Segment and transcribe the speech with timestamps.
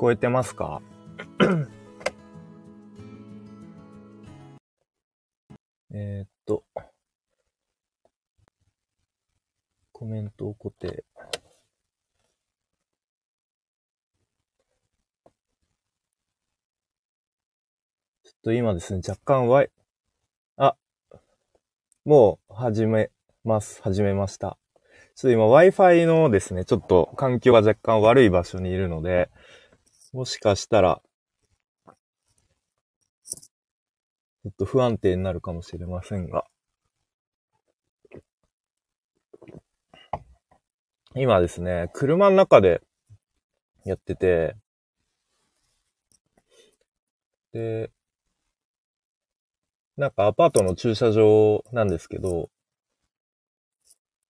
[0.00, 0.80] こえてますか？
[5.92, 6.64] えーっと、
[9.92, 11.04] コメントを固定。
[18.22, 19.70] ちょっと今ですね、若干 Y、
[20.56, 20.76] あ、
[22.06, 23.10] もう始め
[23.44, 23.82] ます。
[23.82, 24.56] 始めました。
[25.14, 29.28] ちょっと今 Wi-Fi のですね、ちょっと環境が若干悪い場所にいるので、
[30.12, 31.00] もしかしたら、
[34.42, 36.44] ちょっと不安定になるかもしれませんが。
[41.14, 42.82] 今ですね、車の中で
[43.84, 44.56] やってて、
[47.52, 47.90] で、
[49.96, 52.50] なんかアパートの駐車場なんですけど、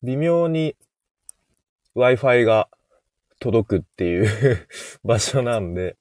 [0.04, 0.76] 微妙に
[1.96, 2.70] Wi-Fi が
[3.40, 4.68] 届くっていう
[5.04, 5.98] 場所なんで、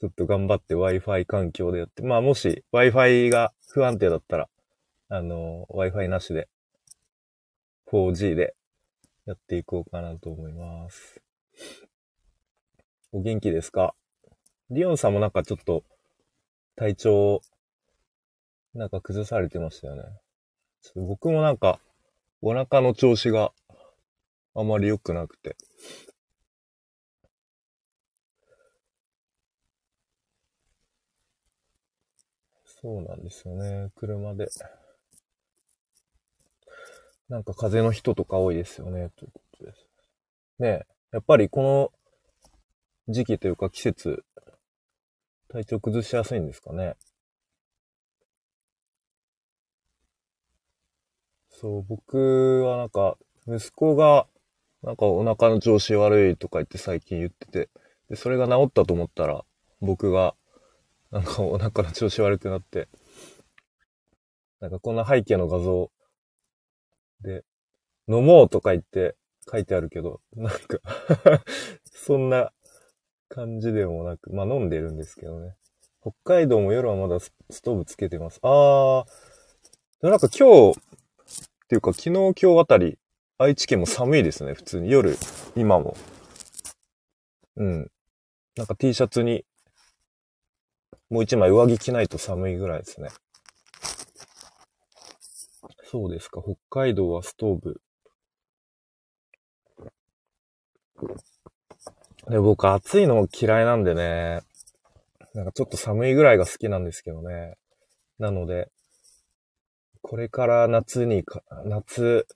[0.00, 4.48] ちょっと頑張って Wi-Fi 環境でやって、まあもし Wi-Fi が不安定だったら、
[5.08, 6.48] あの、Wi-Fi なしで
[7.86, 8.54] 4G で
[9.26, 11.20] やっていこうかなと思います。
[13.10, 13.94] お元気ですか？
[14.70, 15.82] リオンさんもなんかちょっと
[16.76, 17.40] 体調、
[18.74, 20.02] なんか崩されてましたよね。
[20.94, 21.80] 僕もなんか
[22.42, 23.52] お腹の調子が
[24.60, 25.56] あまり良くなくて。
[32.64, 33.92] そうなんですよね。
[33.94, 34.48] 車で。
[37.28, 39.10] なんか風の人とか多いですよね。
[39.16, 39.86] ということです。
[40.58, 40.86] ねえ。
[41.12, 41.92] やっぱりこの
[43.08, 44.24] 時期というか季節、
[45.48, 46.96] 体調崩しやすいんですかね。
[51.50, 53.16] そう、僕はなんか、
[53.46, 54.26] 息子が、
[54.82, 57.68] なんかお腹の調子悪いとか言って最近言ってて、
[58.08, 59.44] で、それが治ったと思ったら、
[59.80, 60.34] 僕が、
[61.10, 62.88] なんかお腹の調子悪くなって、
[64.60, 65.90] なんかこんな背景の画像
[67.22, 67.44] で、
[68.08, 69.16] 飲もうとか言って
[69.50, 70.78] 書いてあるけど、なんか
[71.92, 72.52] そんな
[73.28, 75.56] 感じでもなく、まあ飲んでるんですけどね。
[76.00, 78.38] 北海道も夜はまだストーブつけてます。
[78.42, 82.98] あー、なんか今日、っていうか昨日今日あたり、
[83.40, 84.90] 愛知県も寒いですね、普通に。
[84.90, 85.16] 夜、
[85.54, 85.96] 今も。
[87.56, 87.90] うん。
[88.56, 89.44] なんか T シャツに、
[91.08, 93.10] もう一枚上着着ないと寒いぐらいですね。
[95.84, 97.80] そうですか、北海道はストーブ。
[102.28, 104.40] で、僕暑いの嫌いなんでね、
[105.34, 107.56] なんかちょっと寒いぐらいが好きなんですけどね。
[108.18, 108.68] なので、
[110.02, 112.26] これから夏にか、夏、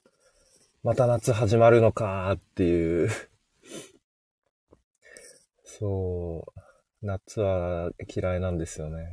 [0.85, 3.09] また夏始まるのかっていう。
[5.65, 6.61] そう、
[7.07, 9.07] 夏は嫌いなんですよね。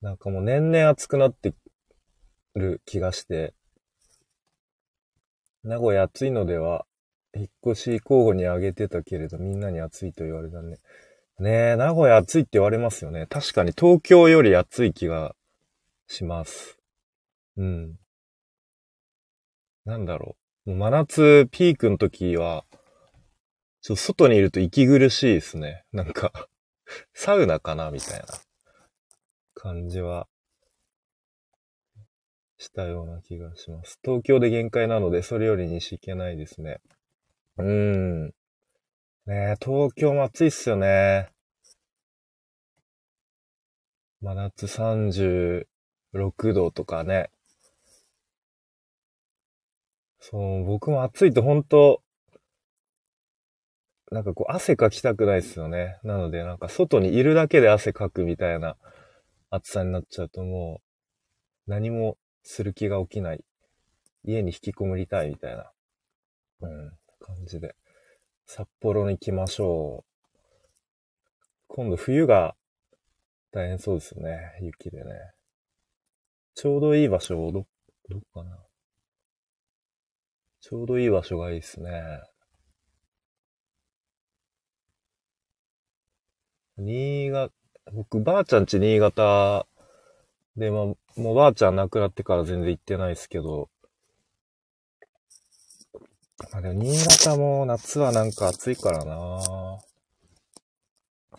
[0.00, 1.54] なんかもう年々暑くなって
[2.54, 3.52] る気がして、
[5.64, 6.86] 名古屋暑いのでは、
[7.34, 10.78] 引っ越し候補に挙げてたけれど、みんなに暑いと言われたね。
[11.38, 13.26] ねえ、名古屋暑いって言われますよね。
[13.28, 15.34] 確かに東京より暑い気が
[16.14, 16.78] します。
[17.56, 17.96] うん。
[19.84, 20.36] なんだろ
[20.66, 20.72] う。
[20.72, 22.64] う真夏ピークの時は、
[23.82, 25.84] ちょっと外にいると息苦しいですね。
[25.92, 26.32] なんか、
[27.12, 28.26] サウナかなみたいな
[29.54, 30.26] 感じは
[32.58, 33.98] したような気がします。
[34.02, 36.80] 東京で限界なので、それより西行けないですね。
[37.58, 38.26] うーん。
[38.26, 38.32] ね
[39.26, 41.28] え、東京も暑いっすよね。
[44.20, 44.66] 真夏
[46.14, 47.30] 6度とかね。
[50.20, 52.00] そう、僕も暑いと本当
[54.10, 55.98] なんかこう汗かきたくないっすよね。
[56.04, 58.76] なのでなんか外にいるだけで汗かくみたいな
[59.50, 60.80] 暑さになっちゃうとも
[61.66, 63.44] う何もする気が起きない。
[64.26, 65.70] 家に引きこもりたいみたいな、
[66.62, 66.90] うん、
[67.20, 67.74] 感じで。
[68.46, 70.14] 札幌に行きましょう。
[71.68, 72.54] 今度冬が
[73.50, 74.58] 大変そうですよね。
[74.60, 75.33] 雪でね。
[76.54, 77.66] ちょうどいい場所を、ど、
[78.08, 78.58] どこかな。
[80.60, 81.90] ちょうどいい場所がいいですね。
[86.76, 87.52] 新潟、
[87.92, 89.66] 僕、ばあちゃんち新潟
[90.56, 90.84] で、まあ、
[91.20, 93.68] もうばあちゃん亡くなってから全然行ってないですけど、
[96.52, 99.40] まあでも新潟も夏はなんか暑いからな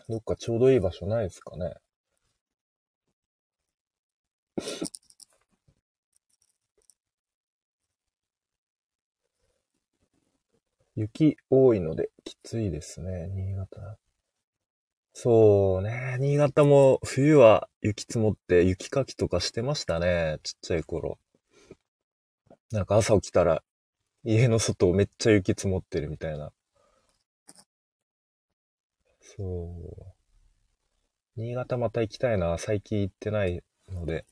[0.08, 1.74] どっかちょうどいい場所ないですかね。
[10.96, 13.98] 雪多いのできついですね、新潟。
[15.12, 21.18] そうね、新潟も冬は雪積もって雪かきとかしてましたね、ちっちゃい頃。
[22.72, 23.62] なんか朝起きたら
[24.24, 26.50] 家の外めっちゃ雪積もってるみたいな。
[29.20, 29.44] そ
[31.36, 31.40] う。
[31.40, 32.56] 新潟また行きたいな。
[32.56, 34.24] 最近行ってないので。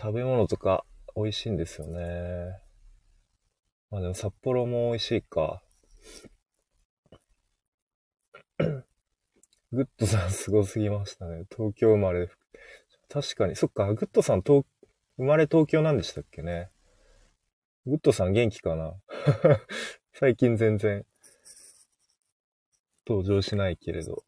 [0.00, 0.84] 食べ物とか
[1.16, 2.60] 美味しいんですよね。
[3.90, 5.62] まあでも札幌も美味しいか。
[9.72, 11.44] グッドさんすごすぎましたね。
[11.50, 12.28] 東京生まれ。
[13.08, 13.56] 確かに。
[13.56, 14.64] そっか、グッドさん東、
[15.16, 16.70] 生まれ東京なんでしたっけね。
[17.86, 18.94] グッドさん元気かな？
[20.12, 21.04] 最近全然
[23.06, 24.24] 登場しないけれど。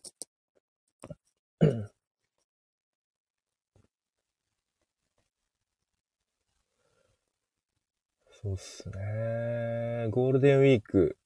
[8.42, 10.08] そうっすね。
[10.10, 11.16] ゴールデンウィーク。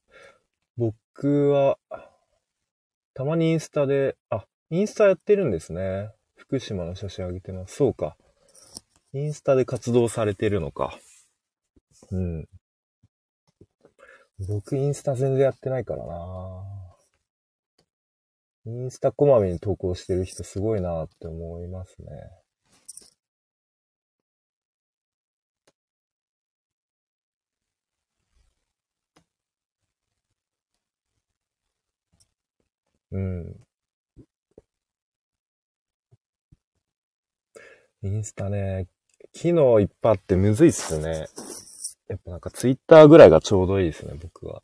[0.77, 1.79] 僕は、
[3.15, 6.11] たまにインスタで、あ、インスタやってるんですね。
[6.35, 7.75] 福島の写真あげてます。
[7.75, 8.15] そうか。
[9.13, 10.99] インスタで活動されてるのか。
[12.11, 12.47] うん。
[14.47, 16.63] 僕インスタ全然やってないからな
[18.67, 22.07] インスタこまめに投稿してる人すごいなって思いますね。
[33.11, 33.67] うん。
[38.03, 38.87] インスタね、
[39.33, 41.27] 機能いっぱいあってむずいっすね。
[42.07, 44.61] やっぱなんかツイッターぐらいがちょうどいいですね、僕は。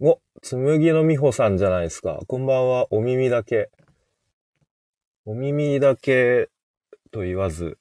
[0.00, 2.20] お、つむぎのみほさんじゃないですか。
[2.26, 3.70] こんばんは、お耳だけ。
[5.24, 6.50] お耳だけ
[7.10, 7.78] と言わず。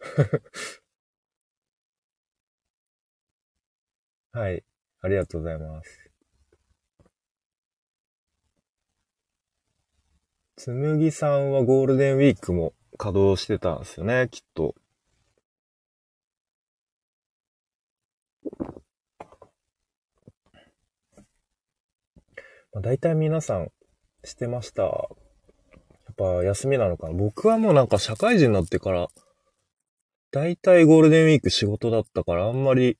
[4.32, 4.64] はい。
[5.04, 6.10] ありがとうございます。
[10.56, 14.74] つむぎさんはゴールデンウィークも稼働してたんですよね、きっと。
[22.72, 23.68] まあ、大体皆さん
[24.24, 24.84] してました。
[24.84, 24.88] や
[26.12, 27.12] っぱ休みなのかな。
[27.12, 29.08] 僕はもうなんか社会人になってから、
[30.30, 32.98] 大体ゴールデンウィーク仕事だったからあんまり、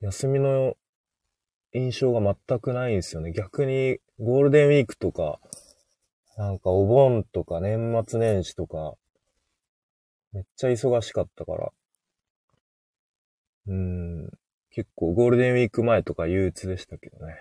[0.00, 0.76] 休みの
[1.72, 3.32] 印象が全くないんですよね。
[3.32, 5.40] 逆にゴールデンウィークとか、
[6.36, 8.94] なんかお盆とか年末年始とか、
[10.32, 11.72] めっちゃ忙しかったから。
[13.68, 14.30] うん。
[14.70, 17.36] 結構ゴールデンウィーク前とか憂鬱でしたけどね。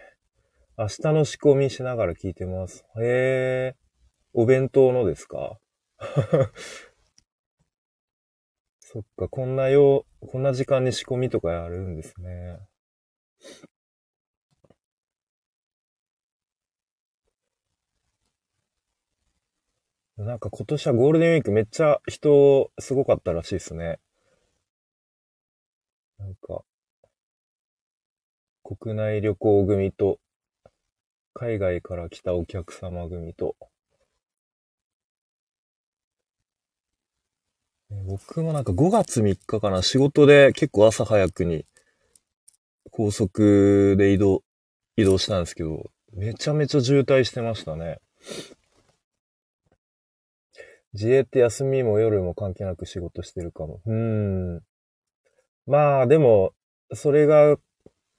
[0.78, 2.86] 明日の仕込みしながら聞いてます。
[3.00, 3.76] へえ。
[4.34, 5.58] お弁当のですか？
[8.94, 12.60] そっか、こんなよう、こんな時間に仕込みとかやるんですね。
[20.16, 24.00] なんか今年はゴールデンウィークめっちゃ人すごかったらしいですね。
[26.20, 26.64] なんか、
[28.64, 30.20] 国内旅行組と、
[31.34, 33.56] 海外から来たお客様組と、
[38.06, 41.66] 僕もなんか5月3日かな、仕事で結構朝早くに
[42.92, 44.44] 高速で移動、
[44.98, 48.00] 移動したんですけど、めちゃめちゃ渋滞してましたね。
[50.94, 53.82] 自営って休みも夜も関係なく仕事してるかも。
[53.86, 53.94] うー
[54.58, 54.62] ん。
[55.66, 56.54] まあ、でも、
[56.94, 57.58] それが、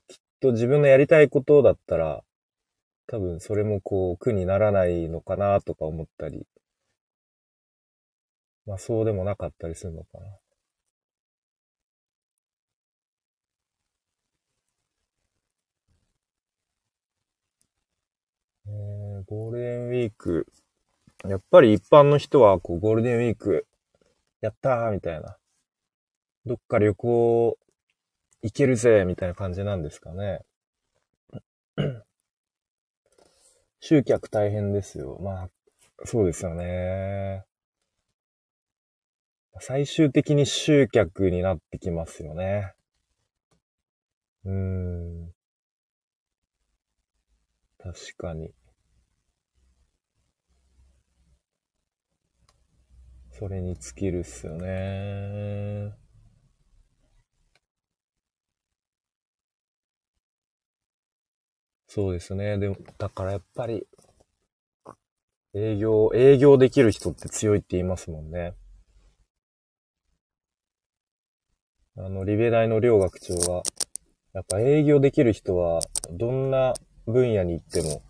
[0.08, 2.24] きっと自分のやりたいことだったら、
[3.06, 6.46] 多分それもこう、苦にならないのかなとか思ったり。
[8.66, 10.26] まあ、そうでもなかったりするのかな。
[18.66, 20.46] えー、ゴールデンウィーク、
[21.28, 23.66] やっぱり一般の人は、こう、ゴールデンウィーク、
[24.40, 25.38] やったーみたいな。
[26.46, 27.58] どっか旅行、
[28.42, 30.40] 行けるぜみたいな感じなんですかね。
[33.80, 35.18] 集客大変ですよ。
[35.22, 35.50] まあ、
[36.04, 37.44] そうですよね。
[39.60, 42.74] 最終的に集客になってきますよね。
[44.44, 45.32] うーん。
[47.78, 48.52] 確かに。
[53.30, 55.92] それに尽きるっすよね。
[61.88, 62.58] そうですね。
[62.58, 63.86] でも、だからやっぱり、
[65.54, 68.54] 営業、営業できる人って強いって言いますもんね。
[71.96, 73.62] あの、リベ大の両学長は、
[74.32, 76.74] やっぱ営業できる人は、どんな
[77.06, 78.02] 分野に行っても、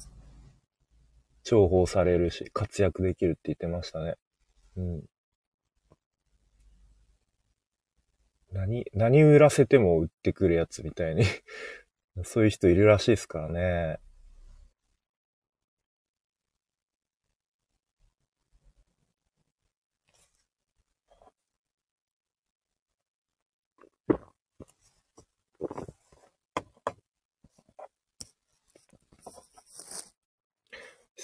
[1.45, 4.15] 重宝されるし、活躍できるって言ってましたね。
[4.77, 5.03] うん。
[8.53, 11.25] 何、何売らせても売ってくるやつみたいに
[12.25, 13.99] そういう人いるらしいですからね。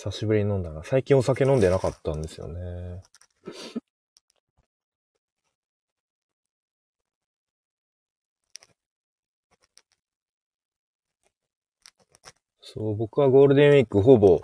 [0.03, 0.83] 久しぶりに飲んだな。
[0.83, 3.03] 最近お酒飲んでなかったんですよね。
[12.63, 14.41] そう、僕はゴールデンウィークほぼ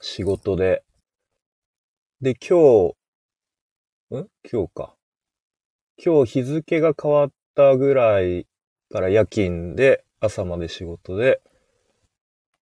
[0.00, 0.82] 仕事で、
[2.22, 2.94] で、今
[4.12, 4.28] 日、ん？
[4.50, 4.94] 今日か。
[6.02, 8.46] 今日日付が変わったぐらい
[8.90, 11.42] から夜勤で朝まで仕事で、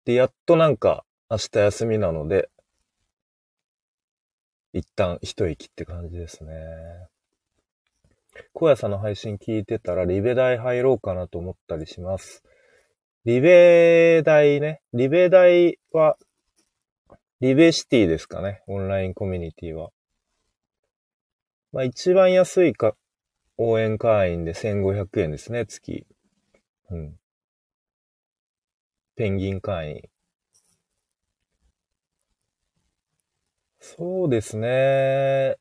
[0.05, 2.49] で、やっとなんか明日休みなので、
[4.73, 6.53] 一旦一息って感じですね。
[8.55, 12.43] 小屋さんの配信聞いてたらリベ大入ろうかなと思ったりします。
[13.27, 14.81] リベ大ね。
[14.95, 16.17] リベ大は、
[17.41, 18.63] リベシティですかね。
[18.67, 19.91] オンラインコミュニティは。
[21.73, 22.97] まあ一番安いか、
[23.59, 26.07] 応援会員で1500円ですね、月。
[26.91, 27.17] うん。
[29.15, 30.03] ペンギン会員。
[33.81, 35.57] そうですね。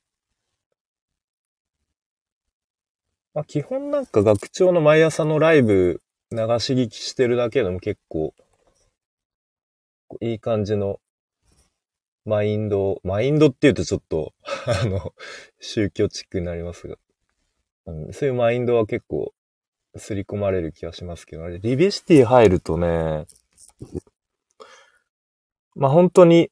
[3.33, 8.33] まあ、基本なんか学長の毎朝のライブ流し聞きしてるだけでも結構
[10.21, 11.00] いい感じの
[12.25, 14.33] マインド、マインドって言うとちょっと
[14.65, 15.13] あの、
[15.59, 16.97] 宗教チックになりますが、
[17.86, 19.33] うん、そういうマインドは結構
[19.95, 23.25] 刷り込まれる気がしますけど、あれ、リベシティ入るとね、
[25.75, 26.51] まあ本当に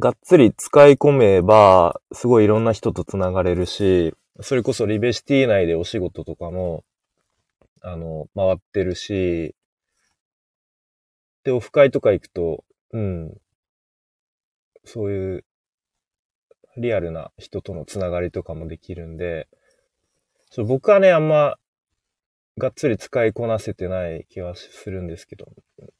[0.00, 6.84] がっつり使い込めば、すごいいろんな人と繋がれるし、それこそリベシティ内でお仕事とかも、
[7.80, 9.54] あの、回ってるし、
[11.44, 13.34] で、オフ会とか行くと、うん、
[14.84, 15.44] そういう
[16.76, 19.46] リアルな人とのつながりとかもできるんで、
[20.50, 21.56] そう僕はね、あんま、
[22.58, 25.46] がっつり使いこなせてない気はするんですけど。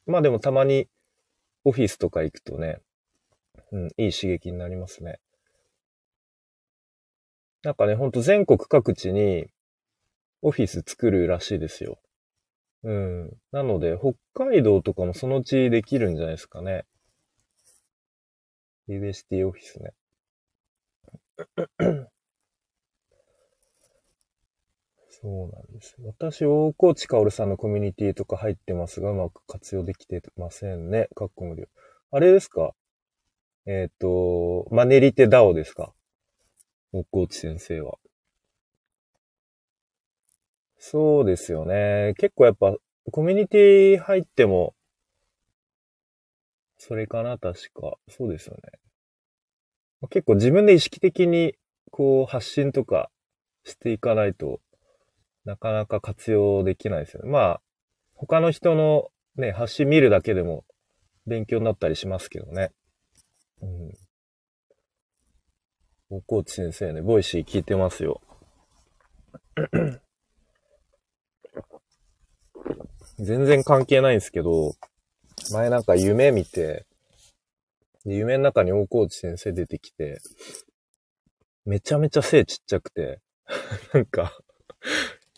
[0.05, 0.87] まあでもたまに
[1.65, 2.79] オフィスとか行くとね、
[3.75, 5.19] うん、いい刺激になりますね。
[7.61, 9.47] なんかね、ほんと全国各地に
[10.41, 11.99] オフィス作るらしいですよ。
[12.83, 13.33] うん。
[13.51, 16.85] なので、北海道とかもそのうちできるんじゃないですかね。
[18.87, 19.91] リベシティオフィスね。
[25.09, 25.95] そうなんです。
[26.03, 31.09] 私、大河内薫さんのコミュニティとか入ってますが、うまく活用できてませんね。
[31.15, 31.65] かっこ無料。
[32.11, 32.73] あれですか？
[33.67, 35.93] えっ、ー、と、マネリテダオですか？
[36.91, 37.97] 大河内先生は。
[40.77, 42.13] そうですよね。
[42.17, 42.75] 結構やっぱ、
[43.11, 44.75] コミュニティ入っても、
[46.77, 47.97] それかな、確か。
[48.07, 48.61] そうですよね。
[50.09, 51.55] 結構自分で意識的に、
[51.89, 53.09] こう、発信とか
[53.63, 54.61] していかないと、
[55.43, 57.31] なかなか活用できないですよね。
[57.31, 57.61] まあ、
[58.13, 60.65] 他の人のね、発信見るだけでも
[61.25, 62.71] 勉強になったりしますけどね。
[63.61, 63.93] うん。
[66.09, 68.21] 大河内先生ね、 Voicy 聞いてますよ。
[73.19, 74.75] 全然関係ないんですけど、
[75.51, 76.85] 前なんか夢見て、
[78.05, 80.21] で夢の中に大河内先生出てきて、
[81.65, 83.21] めちゃめちゃ背ちっちゃくて、
[83.93, 84.37] なんか、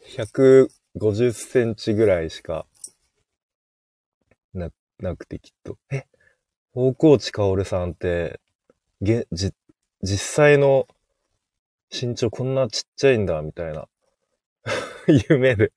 [0.07, 2.67] 150センチぐらいしか
[4.53, 5.77] な、なくてきっと。
[5.89, 6.05] え、
[6.79, 8.39] 大河内薫さんって、
[9.01, 9.51] げ、じ、
[10.03, 10.87] 実際の
[11.91, 13.87] 身長こんなちっちゃいんだ、みたいな。
[15.27, 15.71] 夢で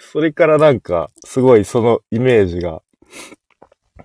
[0.00, 2.82] それからなんか、すごいそのイメージが、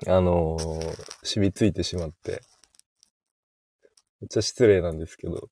[0.06, 2.44] あのー、染みついてしまって。
[4.22, 5.50] めっちゃ失礼なんですけど。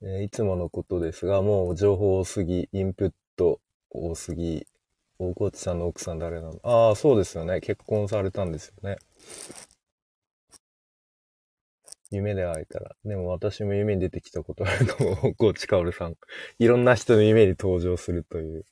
[0.00, 3.60] えー、いつものことですが、もう情報多すぎ、インプット
[3.90, 4.66] 多すぎ、
[5.18, 6.60] 大河内さんの奥さん誰なの？
[6.62, 7.60] ああ、そうですよね。
[7.60, 8.96] 結婚されたんですよね。
[12.10, 12.94] 夢で会えたら。
[13.04, 16.16] でも私も夢に出てきたことあるかも、大河内かおるさん。
[16.58, 18.66] いろんな人の夢に登場するという。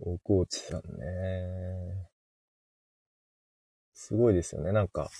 [0.00, 2.08] 大河内さんね。
[3.94, 4.70] すごいですよね。
[4.70, 5.10] なんか、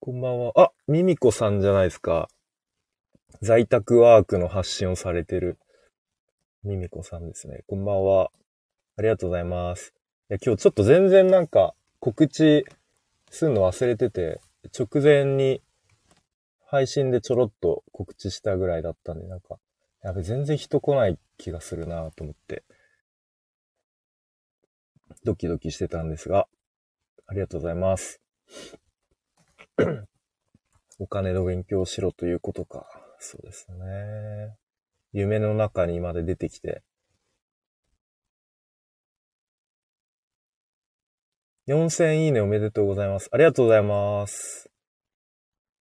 [0.00, 0.52] こんばんは。
[0.56, 2.28] あ、ミミコさんじゃないですか。
[3.42, 5.58] 在宅ワークの発信をされてる、
[6.64, 7.62] ミミコさんですね。
[7.66, 8.30] こんばんは。
[8.96, 9.92] ありがとうございます。
[10.30, 12.64] いや、今日ちょっと全然なんか告知
[13.30, 14.40] するの忘れてて、
[14.76, 15.60] 直前に
[16.66, 19.58] 配信でちょろっと告知したぐらいだったんで、なんか、
[20.02, 22.64] やべ、全然人来ない気がするなと思って、
[25.22, 26.48] ドキドキしてたんですが、
[27.26, 28.22] ありがとうございます。
[30.98, 32.86] お金の勉強をしろということか。
[33.18, 34.63] そうですね。
[35.14, 36.82] 夢の中にまで出てきて。
[41.68, 43.28] 4000いいねおめでとうございます。
[43.32, 44.68] ありがとうございます。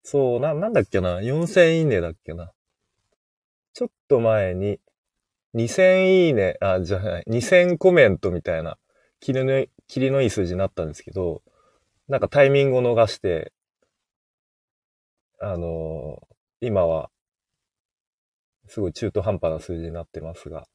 [0.04, 1.20] そう、な、なんだっけな。
[1.20, 2.52] 4000いいねだっけな。
[3.74, 4.80] ちょっと前に、
[5.56, 8.78] 2000いいね、あ、じゃない、2000コメントみたいな、
[9.20, 11.42] 切りの、切りのいい数字になったんですけど、
[12.08, 13.52] なんかタイミングを逃して、
[15.40, 17.10] あのー、今は、
[18.74, 20.66] すごい中途半端な数字になってますが。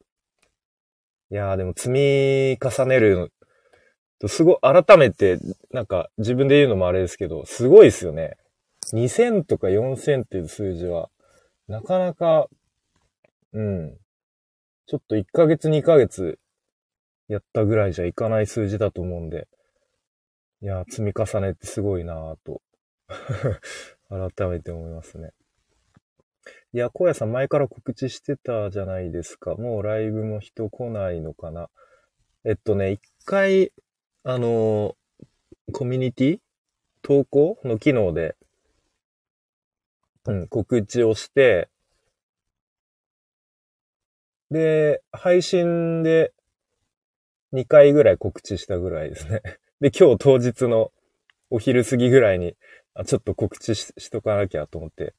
[1.32, 3.32] いやーでも積み重ねる、
[4.28, 5.40] すごい、改めて、
[5.72, 8.36] なんか自分で言うのもあれですけど、すごいですよね。
[8.92, 11.10] 2000とか4000っていう数字は、
[11.66, 12.46] なかなか、
[13.52, 13.98] うん。
[14.86, 16.38] ちょっと1ヶ月2ヶ月
[17.26, 19.48] やったぐらいじゃいかない数字だと思うんで、
[20.62, 22.62] いやー、積み重ねってすごいなぁと
[24.08, 25.32] 改めて思いますね。
[26.74, 29.54] いや、荒野さん前から告知してたじゃないですか。
[29.54, 31.70] もうライブも人来ないのかな。
[32.44, 33.72] えっとね、一回、
[34.22, 34.94] あの、
[35.72, 36.38] コミュニティ？
[37.00, 37.58] 投稿？
[37.64, 38.36] の機能で、
[40.26, 41.70] うん、告知をして、
[44.50, 46.34] で、配信で
[47.54, 49.40] 2回ぐらい告知したぐらいですね。
[49.80, 50.92] で、今日当日の
[51.48, 52.56] お昼過ぎぐらいに、
[52.92, 55.14] あちょっと告知ししとかなきゃと思って、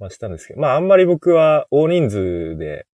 [0.00, 2.86] まあしたんですけど、まああんまり僕は大人数で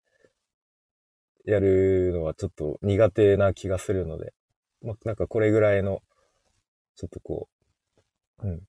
[1.47, 4.35] やるのはちょっと苦手な気がするので、
[4.83, 6.03] まあなんかこれぐらいの、
[6.97, 7.49] ちょっとこ
[8.43, 8.61] う、うん、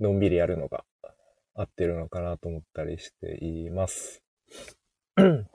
[0.00, 0.84] のんびりやるのが
[1.54, 4.22] 合ってるのかなと思ったりしています。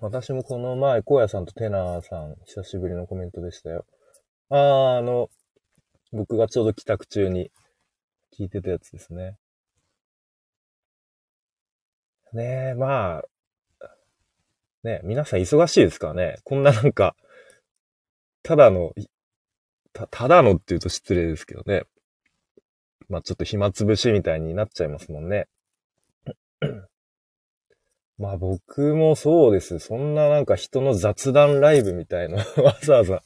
[0.00, 3.84] 私もこの前、荒野さんとテナーさん、久しぶりのコメントでしたよ。
[4.48, 5.28] ああ、あの、
[6.12, 7.50] 僕がちょうど帰宅中に
[8.36, 9.36] 聞いてたやつですね。
[12.32, 13.24] ねえ、まあ、
[14.82, 16.38] ね皆さん忙しいですからね。
[16.44, 17.14] こんななんか、
[18.42, 18.92] ただの
[19.92, 21.84] た、ただのって言うと失礼ですけどね。
[23.08, 25.48] まあちょっと暇つぶしみたいになっちゃいますもんね。
[28.18, 29.78] まあ僕もそうです。
[29.78, 33.22] そんななんか人の雑談ライブみたいなわざわざ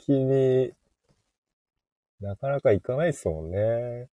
[0.00, 0.72] 聞きに、
[2.22, 4.08] なかなか行かないですもんね。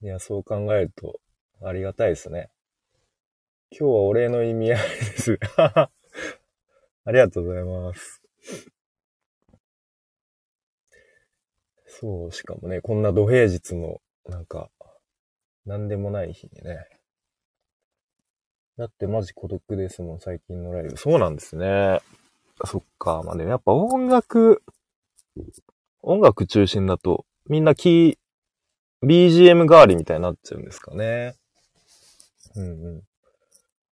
[0.00, 1.20] いや、そう考えると
[1.62, 2.48] ありがたいですね。
[3.70, 4.84] 今日はお礼の意味合いで
[5.18, 5.38] す。
[5.58, 5.90] あ
[7.08, 8.22] りがとうございます。
[11.84, 14.70] そう、しかもね、こんな土平日の、なんか、
[15.66, 16.88] なんでもない日にね。
[18.78, 20.96] だってマジ孤独ですもん、最近のライブ。
[20.96, 22.00] そうなんですね。
[22.64, 23.22] そっか。
[23.22, 24.62] まあでもやっぱ音楽、
[26.02, 31.34] 音楽中心だと、みんなキー、BGM 代わりみたいになっちゃうんですかね。
[32.56, 33.02] うんうん。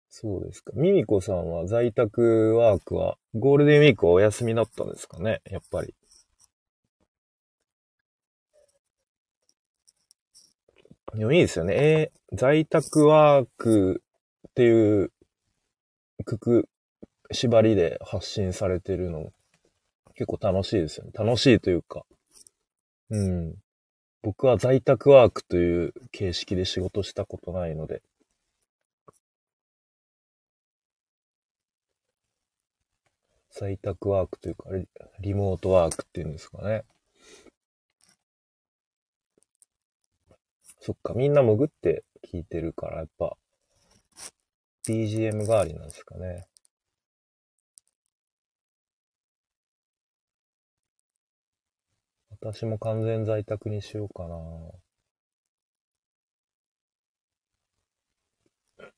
[0.08, 0.72] そうですか。
[0.74, 5.94] ミミコさんは在宅ワークは、ゴールデンウィークはお休みだったんですかねやっぱり。
[11.14, 11.74] でもいいですよね。
[11.74, 14.02] えー、在宅ワーク
[14.48, 15.12] っていう
[16.24, 16.68] くく、
[17.32, 19.32] 縛りで発信されてるの
[20.20, 21.12] 結構楽しいですよね。
[21.14, 22.04] 楽しいというか。
[23.08, 23.54] うん。
[24.20, 28.02] 僕は在宅ワークという形式で仕事したことないので。
[33.50, 34.64] 在宅ワークというか、
[35.20, 36.84] リモートワークっていうんですかね。
[40.80, 43.38] そっか、みんな潜って聞いてるから、やっぱ、
[44.86, 46.49] BGM 代わりなんですかね。
[52.42, 54.36] 私も完全在宅にしようかな。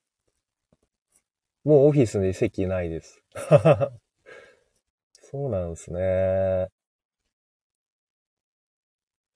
[1.64, 3.22] もうオフィスに席ないです。
[5.22, 6.68] そうなんですね。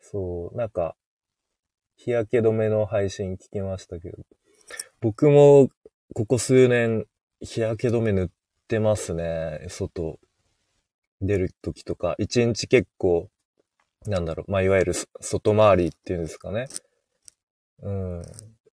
[0.01, 0.97] そう、なんか、
[1.97, 4.19] 日焼け止めの配信聞きましたけど、
[5.01, 5.71] 僕も
[6.15, 7.07] ここ数年
[7.41, 8.29] 日焼け止め塗っ
[8.69, 9.65] てますね。
[9.69, 10.21] 外
[11.23, 13.31] 出る時とか、一日結構、
[14.07, 16.69] なんだろう、まあ、いわゆる外回りっていうんですかね。
[17.83, 18.23] うん。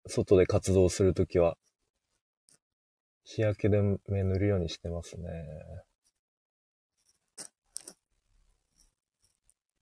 [0.07, 1.57] 外で活動するときは、
[3.25, 5.29] 日焼け止め塗るようにしてますね。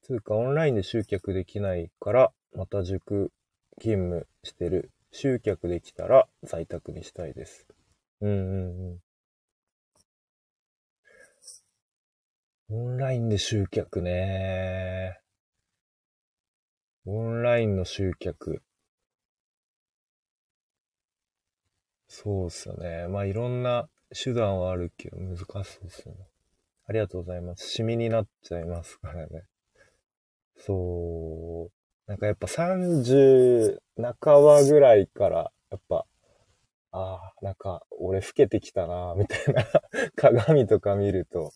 [0.02, 3.32] つうか、オンラインで集客できないから、また塾
[3.80, 4.90] 勤務してる。
[5.16, 7.68] 集客できたら在宅にしたいです。
[8.20, 8.98] うんうんうん。
[12.70, 15.23] オンラインで集客ね。
[17.06, 18.62] オンラインの集客。
[22.08, 23.08] そうっすよね。
[23.08, 26.26] まあいろんな手段はあるけど難しそうっすよね。
[26.86, 27.68] ありがとうございます。
[27.70, 29.44] シミになっちゃいますからね。
[30.56, 32.10] そう。
[32.10, 36.06] なんかやっぱ30半ばぐらいから、やっぱ、
[36.92, 39.64] ああ、なんか俺老けてきたな、みたいな
[40.16, 41.52] 鏡とか見ると、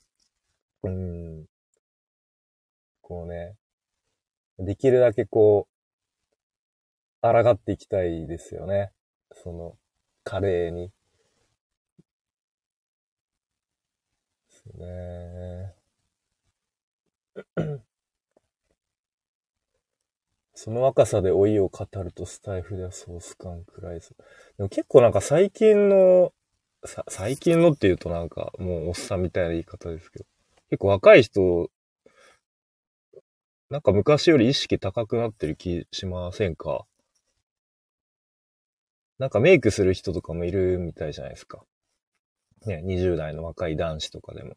[0.82, 1.46] うん。
[3.02, 3.56] こうね、
[4.58, 8.92] できるだけこう、抗っていきたいですよね。
[9.32, 9.76] その、
[10.24, 10.88] 華麗に。
[10.88, 10.92] で
[14.48, 15.74] すね。
[20.54, 24.16] その若さで老いを語るとスタイフではソース感くらいす。
[24.56, 26.32] でも結構なんか最近の、
[26.84, 30.24] さ、最近のって言うとなんかもうおっさんみたいな言い方ですけど、
[30.70, 31.70] 結構若い人、
[33.70, 36.86] なんか昔より意識高くなってる気しませんか？
[39.18, 41.64] なんかメイクする人とかもいるみたいじゃないですか。
[42.66, 44.56] ね、20代の若い男子とかでも。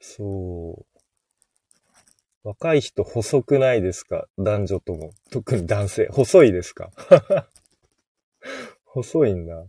[0.00, 0.98] そう。
[2.44, 4.26] 若い人細くないですか？
[4.38, 5.14] 男女とも。
[5.30, 6.08] 特に男性。
[6.12, 6.90] 細いですか？
[8.84, 9.64] 細いんだ。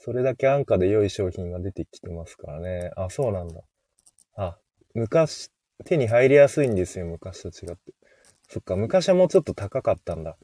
[0.00, 2.90] それだけ安価で良い商品が出てきてますからね。
[2.96, 3.60] あ、そうなんだ。
[4.36, 4.58] あ、
[4.94, 5.50] 昔、
[5.86, 7.94] 手に入りやすいんですよ、昔と違って。
[8.48, 10.36] そっか、昔はもうちょっと高かったんだ。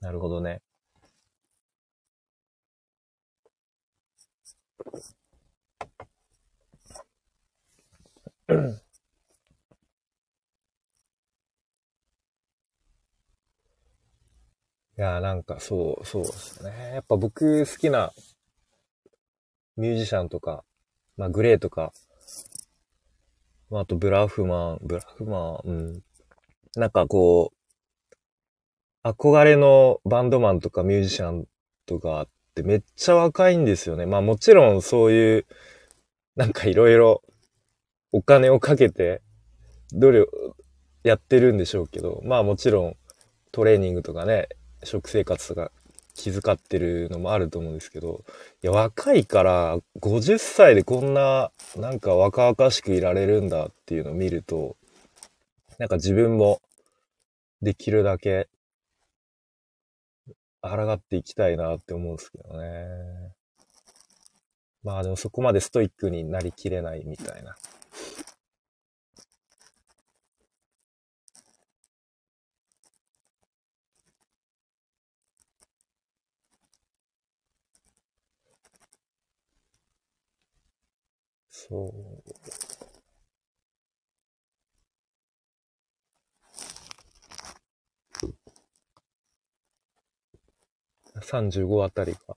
[0.00, 0.60] なるほどね。
[14.98, 16.92] いやなんかそう、そうですね。
[16.94, 18.12] やっぱ僕好きな
[19.76, 20.64] ミュージシャンとか、
[21.16, 21.92] まあグレーとか、
[23.70, 26.02] まああとブラフマン、ブラフマン、うん。
[26.76, 27.52] なんかこ
[29.04, 31.46] う、憧れのバンドマンとかミュージシャン
[31.86, 34.06] とかってめっちゃ若いんですよね。
[34.06, 35.46] まあもちろんそういう、
[36.36, 37.22] なんかいろいろ
[38.12, 39.22] お金をかけて、
[39.92, 40.26] どれを
[41.02, 42.96] やってるんでしょうけど、まあもちろん
[43.50, 44.48] トレーニングとかね、
[44.84, 45.70] 食生活とか
[46.14, 48.24] 気遣ってるのもあると思うんですけど、
[48.62, 54.76] いや、若いから50歳でこんななんか若々しくいられるんだっていうのを見ると、
[55.78, 56.60] なんか自分も
[57.62, 58.48] できるだけ
[60.60, 62.86] 抗っていきたいなって思うんですけどね。
[64.84, 67.56] まあでもそこまでストイックになりきれないみたいな。
[81.72, 81.92] そう。
[91.22, 92.36] 35あたりが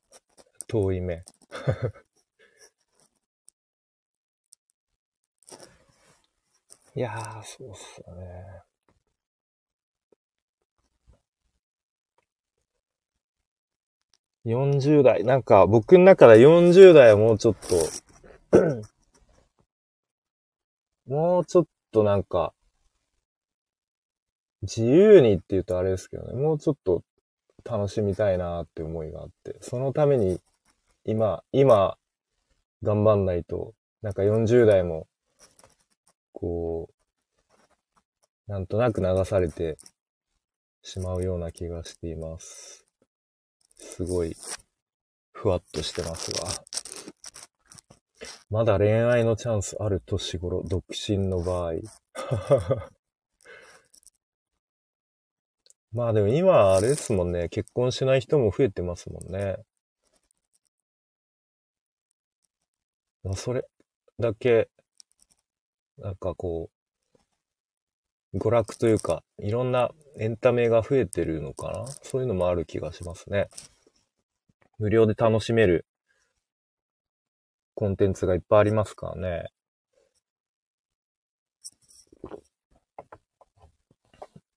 [0.67, 1.25] 遠い目。
[6.95, 8.63] いやー、そうっすよね。
[14.45, 17.75] 40代、なんか僕の中で40代はもうちょっと
[21.07, 22.53] もうちょっとなんか、
[24.63, 27.03] 自由にって言うとあれですけどね、もうちょっと
[27.63, 30.39] 楽しみたいなって思いがあって、そのために
[31.05, 31.97] 今、今、
[32.81, 35.07] 頑張んないと、なんか40代も、
[36.33, 36.89] こ
[38.47, 39.77] う、なんとなく流されて
[40.81, 42.85] しまうような気がしています。
[43.77, 44.35] すごい、
[45.31, 46.64] ふわっとしてますが。
[48.49, 51.73] まだ恋愛のチャンスある年頃、独身の場合。
[55.91, 59.57] まあでも今あれですもんね、結婚しない人も増えてますもんね。
[63.35, 63.65] それ
[64.19, 64.69] だけ、
[65.97, 66.69] なんかこ
[68.33, 73.49] う娯楽というか、いろんなエンタメが増えてるのかなそういうのもある気がしますね。
[74.77, 75.85] 無料で楽しめる
[77.75, 79.49] コンテンツがいっぱいありますからね。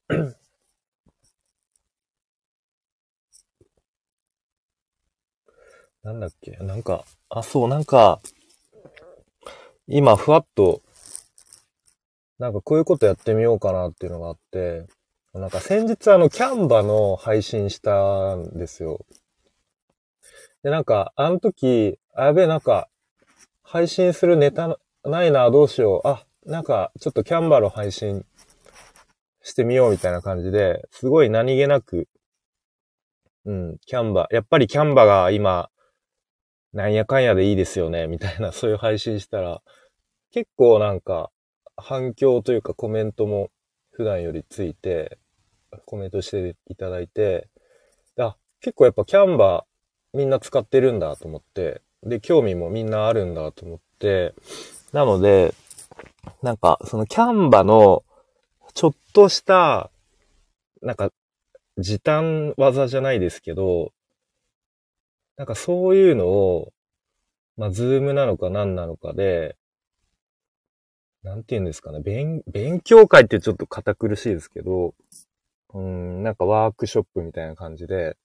[6.03, 6.53] なんだっけ？
[6.59, 8.21] なんか、あ、そう、なんか、
[9.87, 10.83] 今、ふわっと、
[12.39, 14.87] なんかこういうことやってみようかなっていうのがあって、
[15.35, 19.05] なんか先日あの、キャンバの配信したんですよ。
[20.63, 22.89] で、なんか、あの時、あ、やべえ、なんか、
[23.71, 26.09] 配信するネタないな、どうしよう。
[26.09, 28.25] あ、なんか、ちょっとキャンバーの配信
[29.43, 32.09] してみようみたいな感じで、すごい何気なく、
[33.45, 35.69] うん、キャンバー、やっぱりキャンバーが今、
[36.73, 39.61] なんやかんやでいいですよね、みたいな、そういう配信したら、
[40.31, 41.31] 結構なんか、
[41.77, 43.51] 反響というかコメントも
[43.91, 45.19] 普段よりついて、
[45.85, 47.51] コメントしていただいて、
[48.19, 54.35] あ、結構やっぱキャンバーみんな使ってるんだと思って、で、興味もみんなあるんだと思って、
[54.93, 55.55] なので、
[56.43, 58.05] なんか、そのキャンバの、
[58.75, 59.91] ちょっとした、
[60.83, 61.11] なんか、
[61.79, 63.93] 時短技じゃないですけど、
[65.37, 66.73] なんかそういうのを、
[67.57, 69.57] まあ、ズームなのか何なのかで、
[71.23, 74.95] なんて言うんですかね、勉、勉強会ってちょっと堅苦しいですけど、
[75.75, 78.17] うん、なんかワークショップみたいな感じで、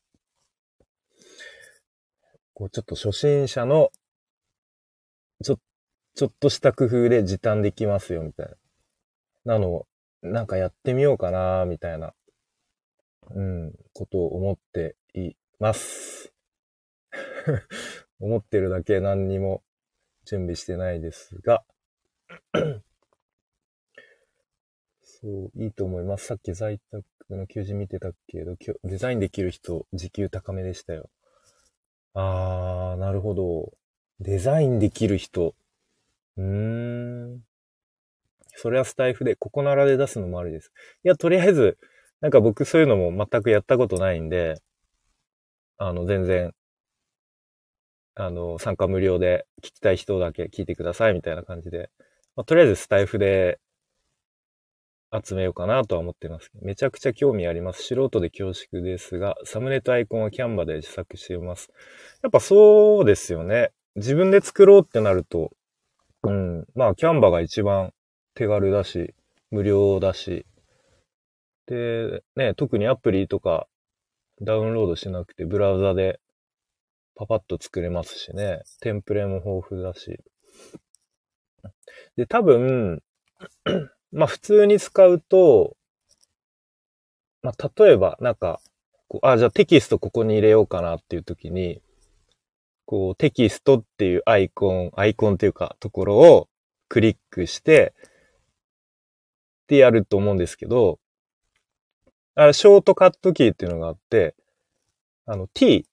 [2.53, 3.91] こうちょっと初心者の、
[5.43, 5.59] ちょ、
[6.15, 8.45] ちょっとした工夫で時短できますよ、みたい
[9.45, 9.53] な。
[9.55, 9.87] なの、
[10.21, 12.13] なんかやってみようかな、みたいな、
[13.31, 16.33] うん、ことを思っています。
[18.19, 19.63] 思ってるだけ何にも
[20.25, 21.63] 準備してないですが
[25.03, 26.25] そう、いいと思います。
[26.27, 31.09] さっき在宅の求人見てたけど、デザインできる人、時給高めでしたよ。
[32.15, 33.73] あー、なるほど。
[34.19, 35.55] デザインできる人。
[36.37, 36.45] うー
[37.37, 37.41] ん。
[38.55, 40.71] それはスタイフで、ここならで出すのもありです。
[41.03, 41.77] いや、とりあえず、
[42.21, 44.55] なんか僕そういうのも全くやったことないんで、
[45.77, 46.51] あの、全然
[48.15, 51.89] あの、参加無料で聞きたい人だけ聞いてくださいみたいな感じで、
[52.35, 53.59] まあ、とりあえずスタイフで
[55.23, 56.51] 集めようかなとは思ってます。
[56.61, 57.83] めちゃくちゃ興味あります。
[57.83, 61.69] 素人で恐縮ですが、サムネとアイコンはキャンバで自作しています。
[62.21, 63.71] やっぱそうですよね。
[63.95, 65.51] 自分で作ろうってなると、
[66.23, 67.93] うん、まあキャンバが一番
[68.33, 69.13] 手軽だし、
[69.51, 70.45] 無料だし、
[71.67, 73.67] で、ね、特にアプリとか
[74.41, 76.19] ダウンロードしなくてブラウザで
[77.15, 78.61] パパッと作れますしね。
[78.81, 80.19] テンプレも豊富だし。
[82.17, 83.01] で、多分、
[84.13, 85.75] まあ普通に使うと、
[87.41, 88.61] まあ例えば、なんか、
[89.07, 91.81] こうあ、じゃあテキストここに入れようかなっていう時に、
[92.85, 96.47] こうテキストっていうアイコン、アイコンっていうかところを
[96.89, 97.93] クリックして、
[99.63, 100.99] ってやると思うんですけど、
[102.35, 104.35] あれ、ショートカットキーっていうのがあって、
[105.25, 105.87] あの t、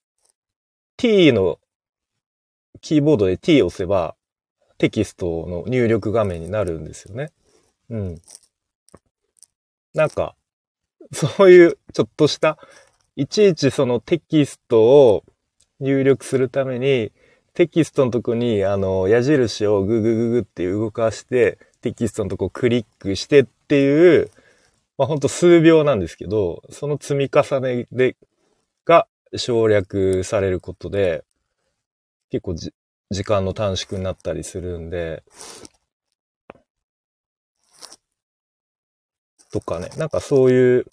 [0.97, 1.59] t の
[2.81, 4.17] キーボードで t を押せば
[4.79, 7.31] テキストの入力画面になるんですよね。
[7.91, 8.23] うん。
[9.95, 10.37] なんか、
[11.13, 12.57] そういうちょっとした、
[13.17, 15.25] いちいちそのテキストを
[15.81, 17.13] 入力するために、
[17.55, 24.31] テキストのとこに、あの、矢印をググググって動かして、テキストのとこクリックしてっていう、
[24.97, 28.17] まあ、ほんと数秒なんですけど、その積み重ねで、
[28.85, 31.25] が省略されることで、
[32.31, 32.73] 結構じ
[33.11, 35.25] 時間の短縮になったりするんで、
[39.53, 40.87] とかね、なんかそういう、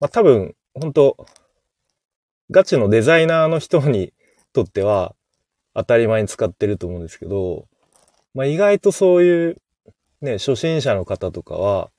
[0.00, 1.26] まあ多分、本当
[2.50, 4.12] ガチのデザイナーの人に
[4.52, 5.14] とっては
[5.74, 7.66] 当たり前に使ってると思うんですけど、
[8.34, 9.62] まあ意外とそういう
[10.22, 11.90] ね、初心者の方とかは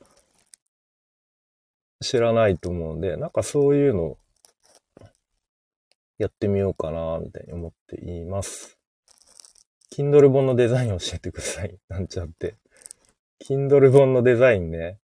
[2.02, 4.18] 知らないと思うんで、なんかそういうの
[6.18, 8.78] やってみようかな、みたいに思っています。
[9.94, 11.78] Kindle 本のデザイン教えてください。
[11.90, 12.56] なんちゃって。
[13.46, 15.00] Kindle 本のデザインね。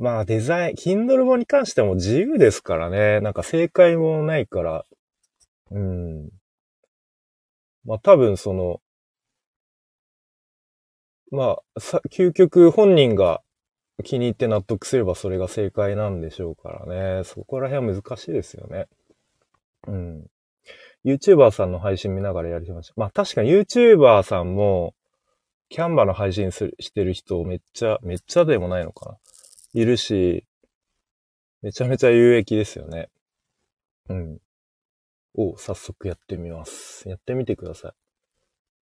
[0.00, 3.20] まあデザイン、Kindle 本に関しても自由ですからね。
[3.20, 4.86] なんか正解もないから。
[5.70, 6.30] うん。
[7.84, 8.80] まあ多分その、
[11.30, 13.42] まあ、さ、究極本人が
[14.02, 17.24] 気に入って納得すればそれが正解なんでしょうからね。
[17.24, 18.86] そこら辺は難しいですよね。
[19.86, 20.26] うん。
[21.04, 22.94] YouTuber さんの配信見ながらやりました。
[22.96, 24.94] まあ確かに YouTuber さんも、
[25.68, 29.18] キャンバの配信するしてる人めっちゃ、めっちゃでもないのかな。
[29.72, 30.44] いるし、
[31.62, 33.10] めちゃめちゃ有益ですよね。
[34.08, 34.38] うん。
[35.34, 37.08] を早速やってみます。
[37.08, 37.92] やってみてください。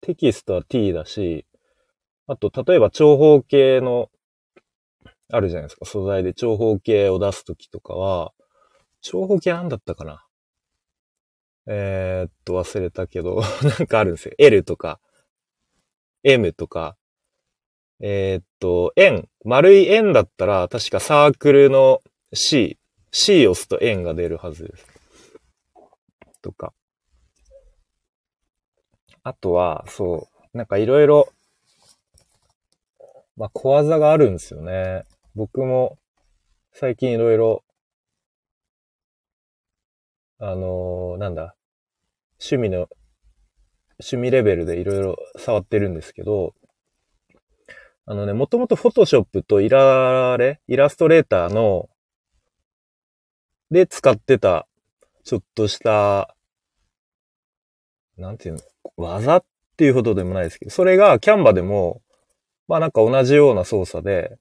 [0.01, 1.47] テキストは t だし、
[2.27, 4.11] あと、例えば長方形の、
[5.33, 5.87] あるじゃないですか。
[5.87, 8.33] 素材で長方形を出すときとかは、
[9.01, 10.27] 長方形なんだったかな
[11.67, 13.41] えー、っと、忘れたけど、
[13.79, 14.35] なんかあるんですよ。
[14.39, 15.01] L とか、
[16.23, 16.97] M とか、
[18.01, 22.03] えー、っと、円、丸い円だったら、確かサークルの
[22.35, 22.79] C、
[23.11, 24.87] C を押すと円が出るはずです。
[26.43, 26.75] とか。
[29.23, 31.33] あとは、そう、なんかいろいろ、
[33.37, 35.05] まあ、小技があるんですよね。
[35.35, 35.99] 僕も、
[36.73, 37.65] 最近いろいろ、
[40.39, 41.57] あのー、なんだ、
[42.39, 42.89] 趣味の、
[43.99, 46.55] 趣味レベルでいろいろ触ってるんですけど、
[48.09, 51.89] あのね、もともとフォトショップとイラレ、イラストレーターの、
[53.73, 54.69] で使ってた、
[55.25, 56.37] ちょっとした、
[58.17, 58.61] なんていうの、
[58.97, 59.45] 技っ
[59.77, 62.01] ていうほどでもないですけど、それがキャンバでも、
[62.69, 64.39] まあなんか同じような操作で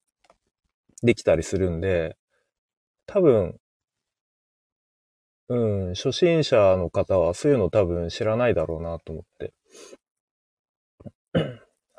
[1.02, 2.18] できたりするんで、
[3.08, 3.60] 多分、
[5.50, 9.54] うん、初心者の方はそういうの多分知らないだろうなと思って。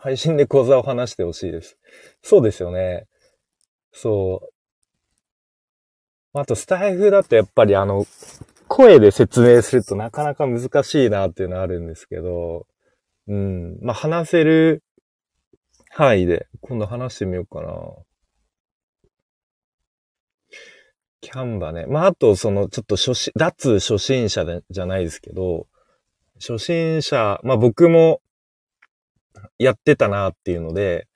[0.06, 1.76] 配信で講座を話してほしいです。
[2.22, 3.08] そうですよね。
[3.90, 4.40] そ
[6.32, 6.38] う。
[6.38, 8.06] あと、スタイフだとやっぱりあの、
[8.68, 12.68] 声で説明するとなかなか難しいなっていうのはあるんですけど、
[13.26, 13.78] うん。
[13.82, 14.84] まあ、話せる
[15.90, 17.72] 範囲で今度話してみようかな。
[21.20, 21.86] キャンバね。
[21.86, 25.66] まあ、あと、その、ちょっと初心、脱初心者でじゃないですけど、
[26.38, 28.20] 初心者、まあ僕も
[29.58, 31.08] やってたなっていうので、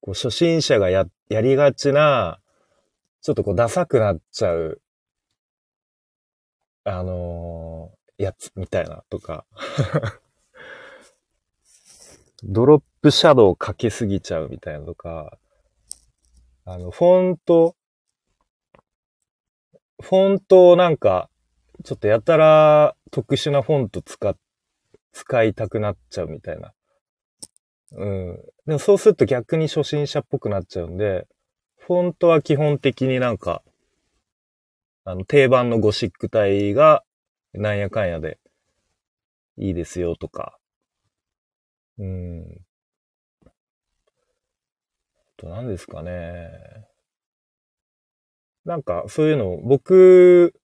[0.00, 2.40] こう初心者がや、やりがちな、
[3.20, 4.82] ちょっとこうダサくなっちゃう、
[6.84, 9.46] あのー、やつみたいなとか。
[12.44, 15.38] ドロップシャドウかけすぎちゃうみたいなとか、
[16.64, 17.76] あの、フォント、
[20.00, 21.30] フォントをなんか、
[21.84, 24.36] ちょっとやたら特殊なフォント使、
[25.12, 26.72] 使いたくなっちゃうみたいな。
[27.94, 28.36] うん。
[28.66, 31.26] でもそうすると逆に初心者っぽくなっちゃうんで、
[31.78, 33.62] フォントは基本的になんか、
[35.04, 37.02] あの、定番のゴシック体が、
[37.54, 38.38] なんやかんやで、
[39.58, 40.58] いいですよとか。
[41.98, 42.60] うん。
[43.46, 43.50] あ
[45.36, 46.50] と何ですかね。
[48.64, 50.54] なんか、そういうの、僕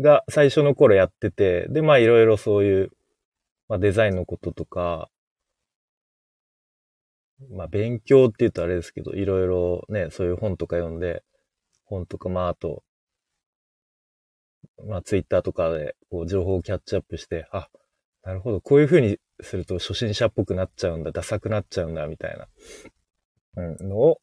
[0.00, 2.90] が最初の頃やってて、で、まあいろいろそういう、
[3.68, 5.10] まあデザインのこととか、
[7.50, 11.22] まあ勉強って言うとあれですけど、いろいろね、そういう本とか読んで、
[11.84, 12.82] 本とか、まああと、
[14.86, 17.68] まあツイッターとかでこう情報をキャッチアップして、あ、
[18.24, 22.48] なるほど、こういう風にすると初心者っぽくなっちゃうんだ、ダサくなっちゃうんだ、みたいな、
[23.56, 24.20] うん、のを、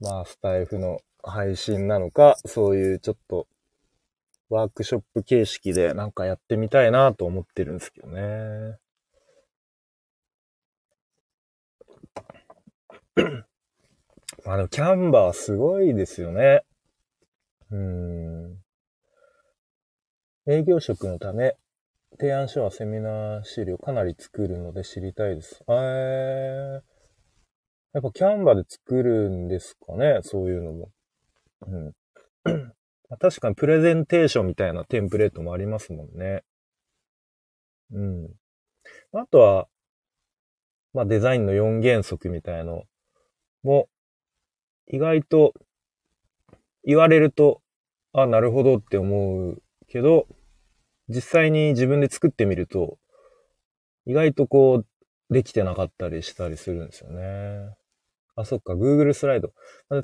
[0.00, 3.48] まあ、スタイフの配信なのか、そういうちょっと、
[4.50, 8.78] ワークショップ形式でなんかやってみたいなと思ってるんですけどね。
[14.44, 16.62] まあでもキャンバーすごいですよね。
[17.70, 18.58] うん。
[20.46, 21.56] 営業職のため、
[22.18, 25.64] 提案書はセミナー資料かなり作るので知りたいです。
[25.68, 26.82] えー、
[27.94, 30.90] やっぱキャンバーで作るんですかねそういうのも。
[31.66, 31.92] うん。
[33.20, 36.42] 確かにプレゼンテーションみたいなテンプレートもありますもんね。
[37.92, 38.28] うん。
[39.12, 39.68] あとは、
[40.92, 42.84] まあデザインの4原則みたいの
[43.64, 43.88] も、
[44.86, 45.54] 意外と
[46.84, 47.60] 言われると、
[48.12, 50.26] あ、なるほどって思うけど、
[51.08, 52.98] 実際に自分で作ってみると、
[54.06, 54.86] 意外とこう、
[55.32, 57.74] できてなかったりしたりするんですよね。
[58.36, 59.52] あ、そっか、Google スライド。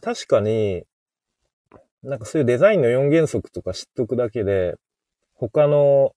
[0.00, 0.84] 確かに、
[2.02, 4.76] なんかそういうデザインの4原則とか知っとくだけで、
[5.34, 6.12] 他の、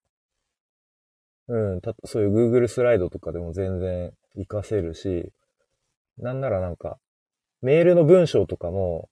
[1.48, 5.32] うん、たそういう Google スライドとかでも全然活かせるし、
[6.18, 6.98] なんならなんか、
[7.64, 9.10] メールの文章とかも、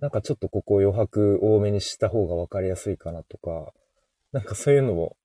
[0.00, 3.72] なんかちょっとここ余白多めにした方がわかりやすいかなとか、
[4.32, 5.16] なんかそういうのも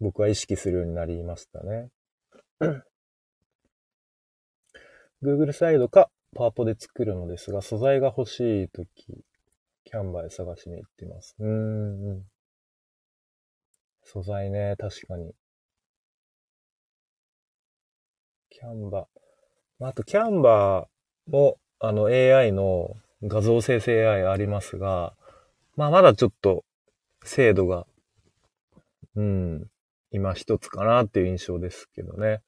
[0.00, 1.90] 僕は意識するようになりましたね。
[5.22, 9.24] Google サイドかパワポで作るのですが、素材が欲しいとき、
[9.84, 11.36] キャンバーで探しに行ってます。
[11.38, 12.22] うん。
[14.02, 15.34] 素材ね、確かに。
[18.48, 19.17] キャンバー。
[19.80, 25.14] あと、キャンバーも、あの、AI の画像生成 AI ありますが、
[25.76, 26.64] まあ、まだちょっと、
[27.24, 27.86] 精度が、
[29.14, 29.66] うん、
[30.10, 32.40] 今一つかなっていう印象ですけどね。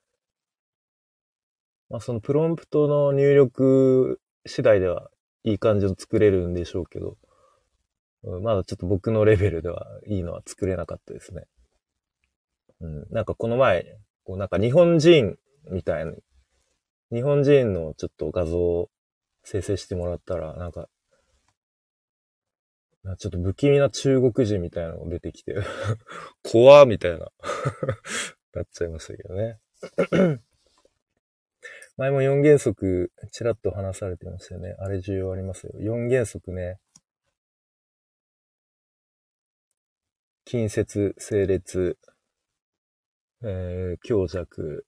[1.88, 5.10] まあ、そのプロンプトの入力次第では
[5.42, 7.16] いい感じの作れるんでしょうけど、
[8.22, 11.44] まだちょっと僕のレベルではいいのは作れなかったですね。
[12.80, 15.36] うん、なんかこの前、こうなんか日本人
[15.70, 16.12] みたいに、
[17.12, 18.90] 日本人のちょっと画像を
[19.42, 20.88] 生成してもらったら、なんか、
[23.18, 25.56] ちょっと不気味な中国人みたいなのが出てきて
[26.44, 27.18] 怖みたいな
[28.52, 29.58] なっちゃいましたけどね
[31.96, 34.74] 前も4原則、ちらっと話されてましたよね。
[34.78, 35.72] あれ重要ありますよ。
[35.76, 36.78] 4原則ね。
[40.46, 41.98] 近接、整列、
[43.42, 44.86] えー、強弱、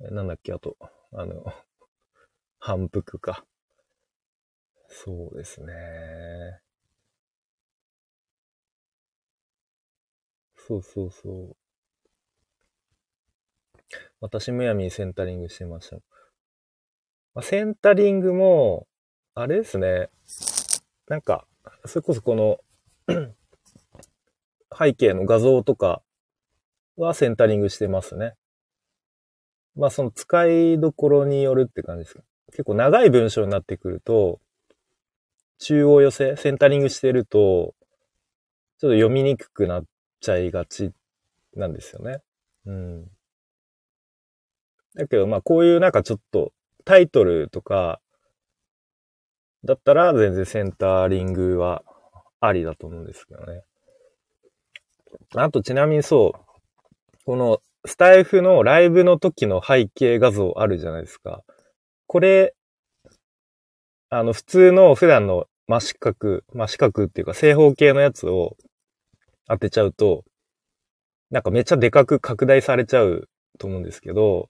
[0.00, 0.76] なんだっけ、あと、
[1.12, 1.44] あの、
[2.58, 3.44] 反復か。
[4.88, 6.60] そうですね。
[10.56, 11.56] そうそうそう。
[14.20, 15.96] 私むやみにセンタリングしてました。
[17.34, 18.86] まあ、センタリングも、
[19.34, 20.10] あれですね。
[21.08, 21.46] なんか、
[21.86, 22.58] それこそこの
[24.76, 26.02] 背景の画像とか
[26.96, 28.34] はセンタリングしてますね。
[29.76, 32.22] まあその使いどころによるって感じですか？
[32.50, 34.40] 結構長い文章になってくると、
[35.58, 37.74] 中央寄せ、センタリングしてると、
[38.78, 39.84] ちょっと読みにくくなっ
[40.20, 40.92] ちゃいがち
[41.54, 42.22] なんですよね。
[42.66, 43.04] うん。
[44.94, 46.52] だけどまあこういうなんかちょっと
[46.84, 48.00] タイトルとか、
[49.64, 51.84] だったら全然センタリングは
[52.40, 53.62] ありだと思うんですけどね。
[55.36, 61.42] あとちなみにそう、このスタイフのライブの時の背景画像あるじゃないですか。
[62.06, 62.54] これ、
[64.10, 68.56] あの普通の普段の真四角、真四角っていうか正方形のやつを
[69.48, 70.24] 当てちゃうと、
[71.30, 73.28] なんかめっちゃでかく拡大されちゃう
[73.58, 74.48] と思うんですけど、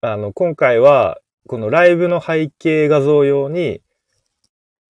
[0.00, 1.18] あの、今回は、
[1.48, 3.80] このライブの背景画像用に、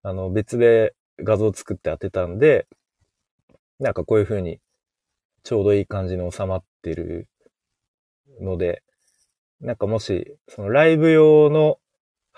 [0.03, 2.67] あの、別で画像作って当てたんで、
[3.79, 4.59] なんかこういう風に、
[5.49, 7.27] ちょうどいい感じに収まってる
[8.43, 8.83] ので、
[9.63, 11.79] なんかもし、そのライブ用の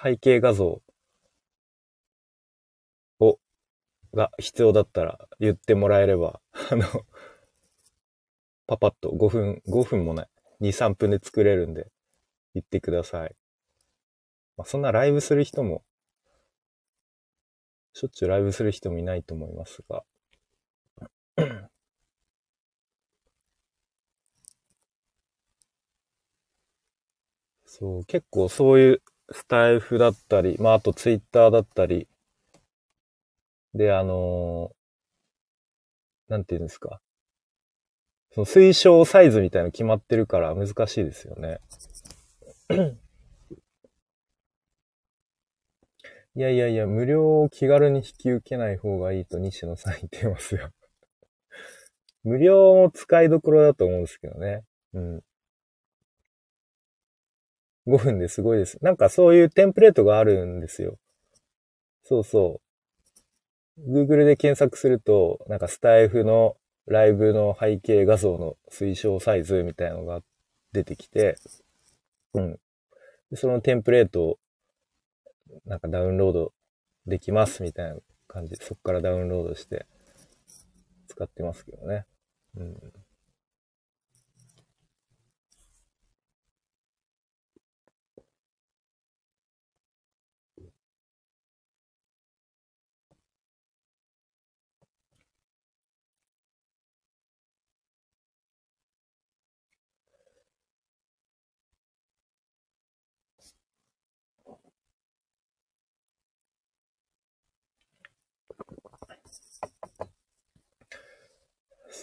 [0.01, 0.81] 背景画像
[3.19, 3.41] を、
[4.15, 6.41] が必要だったら言ってもらえれば、
[6.71, 6.85] あの、
[8.69, 10.29] パパッと5分、5分もない。
[10.61, 11.91] 2、3分で作れるんで、
[12.55, 13.35] 言ってください。
[14.57, 15.83] まあ、そんなライブする人も
[17.93, 20.05] しょっちゅうライブする人もいないと思いますが。
[27.81, 29.03] そう、結構そういう
[29.33, 32.07] スタイフだったり、まああとツイッターだったり、
[33.75, 37.01] で、あのー、なんていうんですか。
[38.33, 41.59] その推奨サイズみたいなの決まってるから難しいですよね。
[46.37, 50.71] いやいやいや、無料を気軽に引き受けない方がいいと西野さん言ってますよ
[52.23, 54.63] 無料も使いどころだと思うんですけどね。
[54.93, 55.23] うん。
[57.91, 58.79] 5分ですごいです。
[58.83, 60.99] なんかそういうテンプレートがあるんですよ。
[62.05, 62.61] そうそ
[63.79, 63.93] う。
[63.93, 70.21] Google で検索すると、なんかスタイフのライブの背景画像の推奨サイズみたいなのが
[70.73, 71.37] 出てきて、
[72.35, 72.59] うん。
[73.35, 74.39] そのテンプレート
[75.67, 76.53] なんかダウンロード
[77.07, 77.97] できますみたいな
[78.29, 79.87] 感じで、そこからダウンロードして
[81.09, 82.07] 使ってますけどね。
[82.57, 82.77] うん。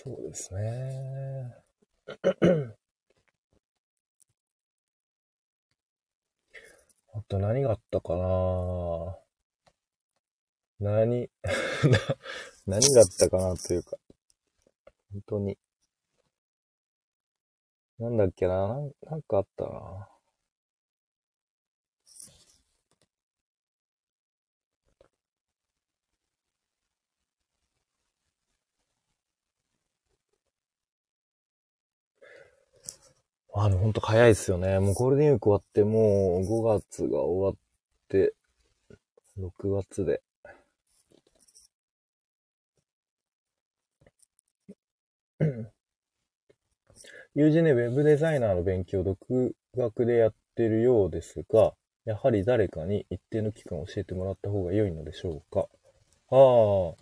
[0.04, 1.56] そうですね。
[7.14, 9.18] あと何があったかな
[10.80, 11.32] 何、
[12.68, 13.98] 何があったかなというか、
[15.12, 15.58] 本当に。
[17.98, 18.80] なんだっけな
[19.10, 20.08] なんかあったな
[33.66, 34.80] あ、でもほんと早いですよね。
[34.80, 37.56] もうゴールデンウィーク終わって、もう5月が終わっ
[38.08, 38.34] て、
[39.38, 40.22] 6月で。
[47.36, 51.74] 友人ね、ウェブデザイナーの勉強を独学でやってるようですが、
[52.06, 55.68] やはり誰かに一定の期間教えてもらった方が良いのでしょうか？
[56.32, 56.96] ああ。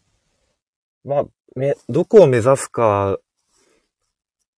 [1.05, 1.25] まあ、
[1.55, 3.17] め、どこを目指すか、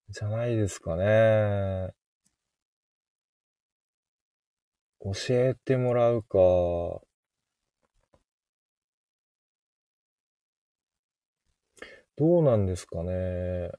[0.09, 1.93] じゃないですかね。
[4.99, 6.37] 教えてもらうか。
[12.15, 13.71] どうなんですかね。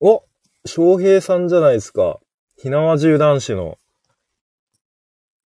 [0.00, 0.24] お
[0.64, 2.20] 翔平さんじゃないですか。
[2.56, 3.78] ひなわ銃男子の。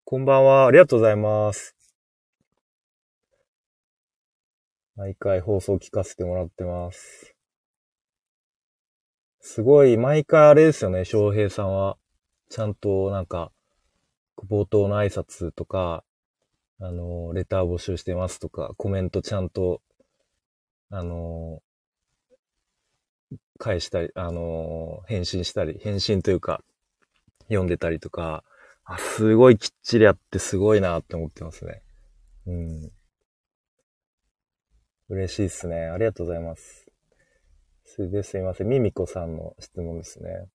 [0.05, 0.67] こんばんは。
[0.67, 1.75] ありがとうございます。
[4.95, 7.34] 毎回放送聞かせてもらってます。
[9.47, 11.99] すごい、毎回あれですよね、翔平さんは。
[12.49, 13.51] ちゃんと、なんか、
[14.49, 16.03] 冒頭の挨拶とか、
[16.79, 19.83] あの、レター募集してますとか、コメントちゃんと、
[20.89, 21.61] あの、
[23.59, 26.63] 返したり、あの、返信したり、返信というか、
[27.41, 28.43] 読んでたりとか、
[28.83, 31.83] あ、すごいきっちりやってすごいなって思ってますね。
[32.47, 32.91] うん。
[35.09, 35.85] 嬉しいっすね。
[35.85, 36.84] ありがとうございます。
[37.85, 38.67] それですいません。
[38.67, 40.47] ミミコさんの質問ですね。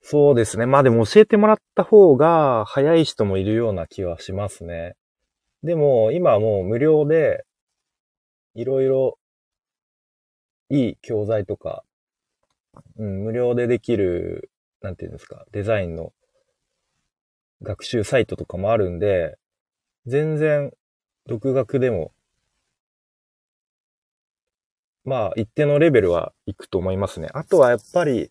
[0.00, 0.66] そうですね。
[0.66, 4.96] まあでも教えてもらった方が早い人もいるような気はしますね。
[5.62, 7.44] でも今はもう無料で
[8.54, 9.18] いろいろ
[10.70, 11.84] いい教材とか、
[12.98, 14.50] うん、無料でできる、
[14.80, 16.12] なんていうんですか、デザインの
[17.62, 19.36] 学習サイトとかもあるんで、
[20.06, 20.70] 全然
[21.26, 22.12] 独学でも
[25.04, 27.28] まあ、一定のレベルは行くと思いますね。
[27.34, 28.30] あとはやっぱり、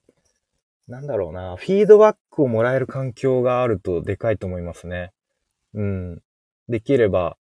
[0.88, 5.12] なんだろうな、フィードバックをもらえる環境があるとでかいと思いますね。
[5.74, 6.22] うん。
[6.68, 7.38] できれば、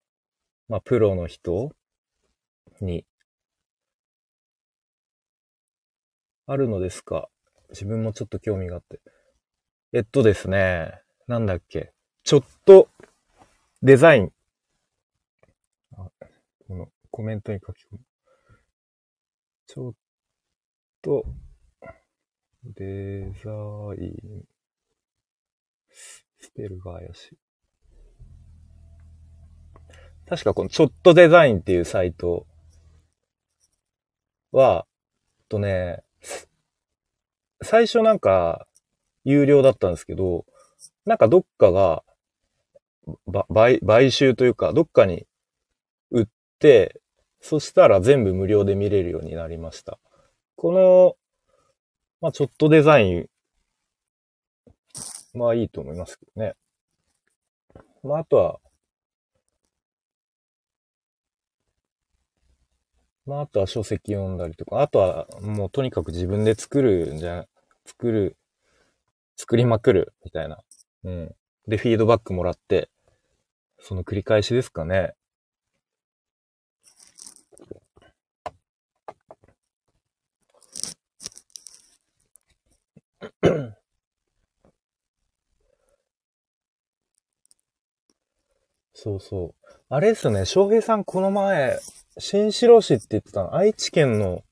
[0.67, 1.71] まあ、プロの人
[2.81, 3.05] に、
[6.47, 7.29] あるのですか？
[7.69, 8.99] 自分もちょっと興味があって。
[9.93, 11.93] えっとですね、なんだっけ？
[12.23, 12.89] ちょっと、
[13.83, 14.31] デザイン。
[15.95, 16.09] あ
[16.67, 17.99] このコメントに書き込む。
[19.71, 19.93] ちょっ
[21.03, 21.25] と、
[22.63, 23.51] デザ
[23.99, 24.43] イン、
[25.91, 27.37] スペルが怪しい。
[30.27, 32.47] 確かこのちょっとデザインっていうサイト
[34.51, 34.87] は、
[35.49, 36.03] とね、
[37.61, 38.65] 最初なんか
[39.23, 40.47] 有料だったんですけど、
[41.05, 42.03] なんかどっかが、
[43.27, 45.27] ば買買収というか、どっかに
[46.09, 46.99] 売って、
[47.41, 49.99] そしたら全部無料で見れるようになりました。
[50.55, 51.15] この、
[52.21, 53.27] まあ、ちょっとデザイン、
[55.33, 56.53] まあいいと思いますけどね。
[58.03, 58.59] まああとは、
[63.25, 67.45] まああとは書籍読んだりとか、あとはもうとにかく自分で作るんじゃ、
[67.85, 68.37] 作る、
[69.37, 70.59] 作りまくるみたいな。
[71.03, 71.35] うん。
[71.67, 72.89] で、フィードバックもらって、
[73.79, 75.13] その繰り返しですかね。
[88.93, 89.69] そうそう。
[89.89, 91.79] あれですね、翔平さんこの前、
[92.17, 94.43] 新城市って言ってたの、愛知県の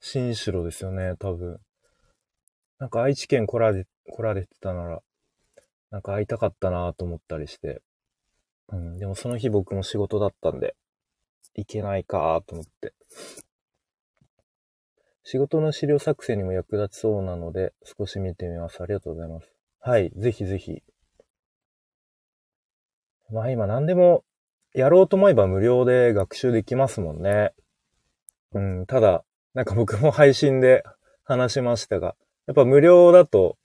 [0.00, 1.60] 新城ですよね、多分。
[2.78, 5.00] なんか愛知県来られ、来られてたなら、
[5.90, 7.82] なんか会いたかったなと思ったりして。
[8.68, 10.74] うん、でもその日僕も仕事だったんで、
[11.54, 12.94] 行けないかと思って。
[15.24, 18.82] 仕事の資料作成にも役立ちそうなので、少し見てみます。
[18.82, 19.50] ありがとうございます。
[19.80, 20.82] はい、ぜひぜひ。
[23.30, 24.22] まあ今何でも
[24.74, 27.54] やろうと思えば無料で学習できますもんね。
[28.52, 30.84] うん、ただ、なんか僕も配信で
[31.24, 32.16] 話しましたが、
[32.46, 33.56] やっぱ無料だと、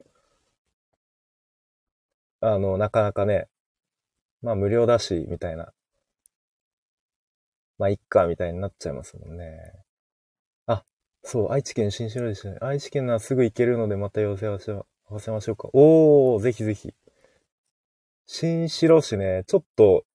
[2.40, 3.50] あの、なかなかね、
[4.42, 5.74] まあ無料だし、みたいな。
[7.78, 9.74] まあいっか、みたいになっちゃいますもんね。
[11.32, 12.58] そう、愛知県新城でしたね。
[12.60, 15.70] 愛知県ならすぐ行けるのでまた寄せ合わせ合わせましょうか。
[15.74, 16.92] おー、ぜひぜひ。
[18.26, 20.06] 新城市ね、ちょっと、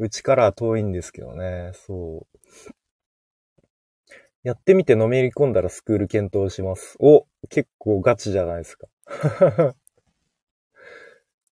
[0.00, 2.38] うちから遠いんですけどね、そう。
[4.42, 6.96] やってみてのめり込んだらスクール検討します。
[6.98, 8.88] お、結構ガチじゃないですか。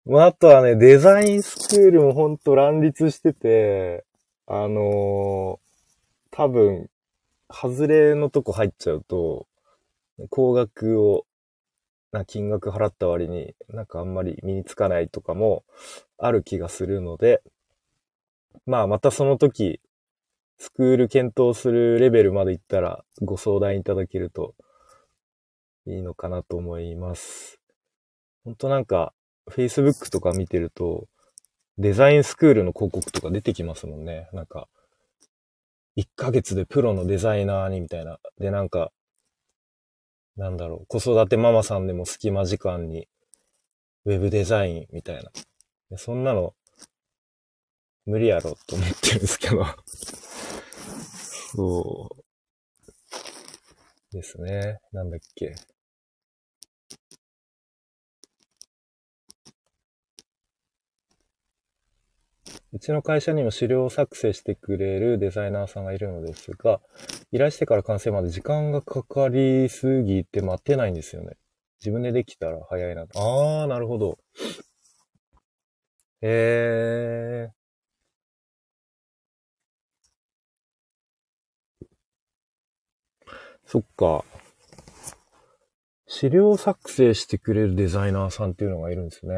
[0.05, 4.05] まあ、あとはね、デザインスクールもほんと乱立してて、
[4.47, 5.71] あのー
[6.33, 6.90] 多分、
[7.51, 9.47] 外れのとこ入っちゃうと、
[10.31, 11.27] 高額を
[12.13, 15.65] な金額払った割になんかあんまり身につかないとかも
[16.19, 17.43] ある気がするので、
[18.67, 19.81] まあまたその時、
[20.59, 24.55] スクール検討するレベルまで行ったらご相談いただけると
[25.87, 27.61] いいのかなと思います。
[28.45, 29.13] ほんとなんか、
[29.51, 31.07] Facebook とか見てると、
[31.79, 34.29] デザインスクールの広告とか出てきますもんね。
[34.33, 34.69] なんか、
[35.97, 38.19] 1ヶ月でプロのデザイナーにみたいな。
[38.39, 38.93] で、なんか、
[40.37, 43.09] なんだろう、子育てママさんでも隙間時間に、
[44.05, 45.31] ウェブデザインみたいな。
[45.99, 46.55] そんなの、
[48.07, 49.65] 無理やろと思ってるんですけど。
[51.57, 52.31] そう。
[54.13, 54.81] ですね。
[54.93, 55.55] なんだっけ。
[62.73, 66.81] うちの会社にも資料作成してくれるデザイナーさんがいるのですが、
[67.33, 71.37] 依頼してから完成まで時間がかかりすぎて待てないんですよね。
[71.81, 73.03] 自分でできたら早いな。
[73.03, 74.19] あー、なるほど。
[76.23, 77.53] えー。
[83.67, 84.25] そっか。
[86.07, 89.35] 資料作成してくれるデザイナーさんっていうのがいるんですね。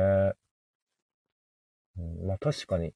[1.98, 2.94] うん、まあ確かに。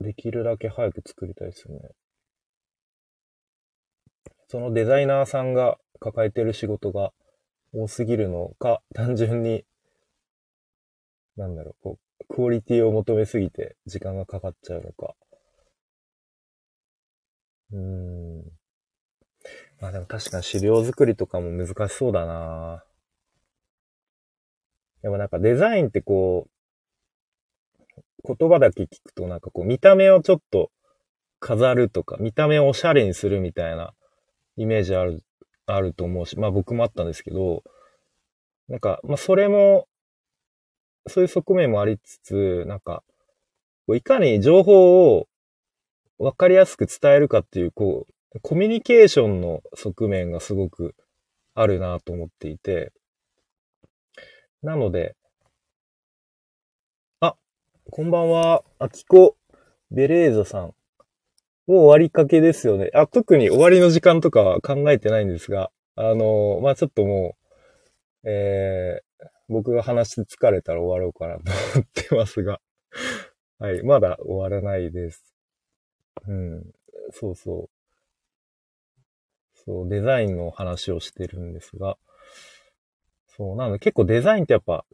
[0.00, 1.90] できるだけ早く作りたいですよね。
[4.48, 7.12] そのデザイナーさんが抱えてる仕事が
[7.72, 9.64] 多すぎるのか、単純に、
[11.36, 15.14] なんだろう、こう、クオリティを求めすぎて時間がかかっちゃうのか。
[17.72, 18.52] うーん。
[19.80, 22.84] まあでも確かに資料作りとかも難しそうだな
[25.02, 26.51] でもなんかデザインってこう、
[28.24, 30.70] 言葉だけ聞くとなんかこう見た目をちょっと
[31.42, 33.92] 飾るとか、見た目をおしゃれにするみたいな
[34.56, 35.22] イメージある、
[35.66, 37.64] あると思うし、まあ僕もあったんですけど、
[38.68, 39.88] なんか、まあそれも、
[41.08, 43.02] そういう側面もありつつ、なんか、
[43.88, 45.26] いかに情報を
[46.18, 50.94] わかりやすく伝えるかっていう、こう、コミュニケーションの側面がすごく
[51.54, 52.92] あるなと思っていて、
[54.62, 55.16] なので、
[57.90, 58.62] こんばんは。
[58.78, 59.36] あきこ、
[59.90, 60.62] ベレーザさん。
[60.62, 60.72] も
[61.66, 62.90] う終わりかけですよね。
[62.94, 67.36] あ、特に終わりの時間とかは考えてないんですが、あのまあ、ちょっとも
[68.24, 71.42] う、えー、僕が話して疲れたら終わろうかなと
[71.74, 72.60] 思ってますが、
[73.58, 75.34] はい、まだ終わらないです。
[76.26, 76.72] うん、
[77.10, 77.70] そうそう。
[79.66, 81.98] そう、デザインの話をしてるんですが、
[83.26, 84.86] そう、なので結構デザインってやっぱ、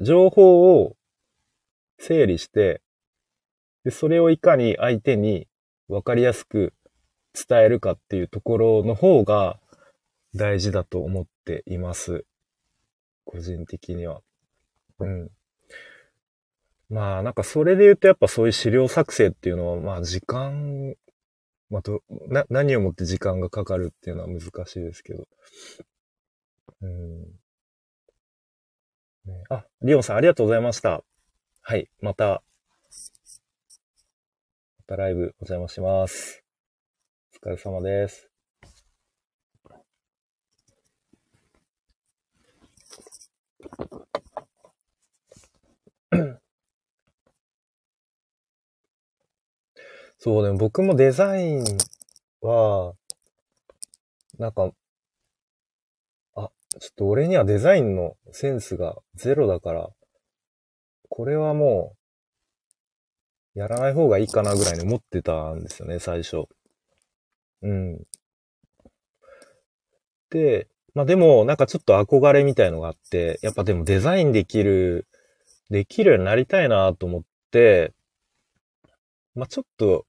[0.00, 0.94] 情報を
[1.98, 2.80] 整理して、
[3.84, 5.46] で、それをいかに相手に
[5.88, 6.72] 分かりやすく
[7.34, 9.58] 伝えるかっていうところの方が
[10.34, 12.24] 大事だと思っています。
[13.24, 14.20] 個人的には。
[15.00, 15.30] うん。
[16.88, 20.94] まあ、なんかそれで言うとやっぱそういう資料作成っていうのは、まあ時間、
[21.70, 25.26] まあと、な、何をもって時間がかかるっていうのは難しいですけど。
[26.82, 27.22] うん。
[29.24, 31.02] ね、あ、リオンさんありがとうございました。
[31.66, 32.42] はい、また、ま
[34.86, 36.44] たライブお邪魔します。
[37.42, 38.28] お疲れ様です。
[50.18, 51.64] そうね、僕もデザイン
[52.42, 52.92] は、
[54.38, 54.70] なんか、
[56.34, 59.88] あ、ちょっと俺にはデザインのセンスがゼロだから、
[61.08, 61.94] これはも
[63.54, 66.48] う、やらない方がいいかなぐらいに思ってたんですよね、最初。
[67.62, 68.04] うん。
[70.30, 75.06] で、まあでも、なんかちょっと憧れみたいのがあって、やっぱでもデザインできる、
[75.70, 77.92] できるようになりたいなと思って、
[79.34, 80.06] まあちょっと、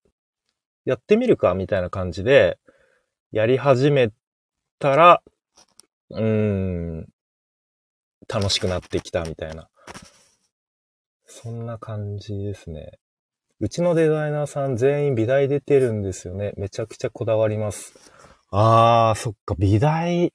[0.85, 2.59] やってみるか、みたいな感じで、
[3.31, 4.11] やり始め
[4.79, 5.23] たら、
[6.09, 7.07] うーん、
[8.27, 9.69] 楽しくなってきたみたいな
[11.37, 12.93] そんな感じですね。
[13.59, 16.53] うちのデザイナーさん全員美大出てるんですよね。
[16.55, 17.93] めちゃくちゃこだわります。
[18.51, 20.33] あー、そっか、美大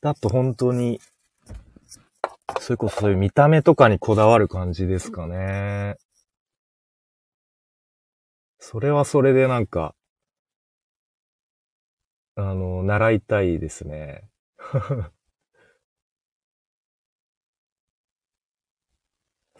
[0.00, 1.02] だと本当に、
[2.60, 5.96] それこそそういう見た目とかにこだわる感じですかね。
[8.58, 9.94] それはそれでなんか、
[12.36, 14.30] あの、習いたいですね。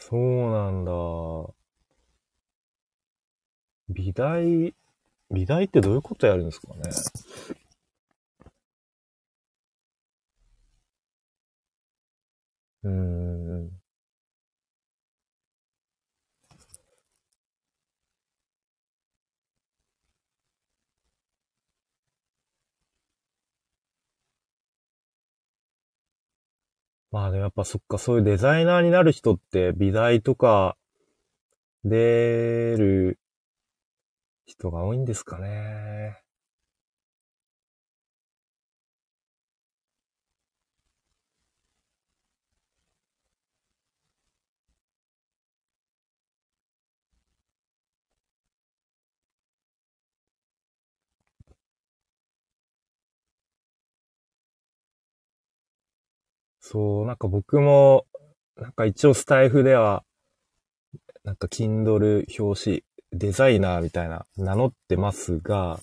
[0.07, 0.92] そうなんだ。
[3.88, 4.74] 美大、
[5.30, 6.82] 美大ってどういうことやるんですかね？
[12.82, 13.84] うーん。
[27.14, 30.76] まあでも、やっぱそっか、そういうデザイナーになる人って美大とか
[31.84, 33.20] 出る
[34.46, 36.23] 人が多いんですかね。
[56.74, 58.04] そう、なんか僕も、
[58.56, 60.02] なんか一応スタイフでは、
[61.22, 65.78] なんか Kindle 表紙、デザイナーみたいな名乗ってますが、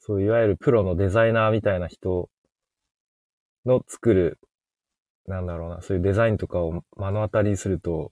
[0.00, 2.28] そう、いわゆるプロのデザイナーみたいな人
[3.64, 4.40] の作る、
[5.28, 8.10] なんだろうな、そういうデザインとかを目の当たりにすると、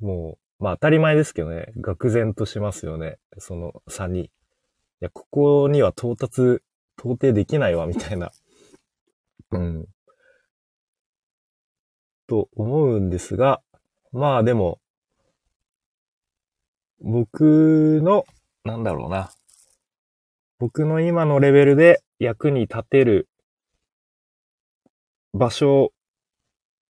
[0.00, 4.24] もう、まあ当たり前ですけどね、愕然としますよね、その差に。
[4.24, 4.30] い
[5.00, 6.62] や、ここには到達、
[6.98, 8.30] 到底できないわ、みたいな。
[9.50, 9.86] うん。
[12.30, 13.60] と思うんですが、
[14.12, 14.78] まあでも、
[17.00, 18.24] 僕の、
[18.64, 19.32] なんだろうな。
[20.60, 23.28] 僕の今のレベルで役に立てる
[25.32, 25.92] 場所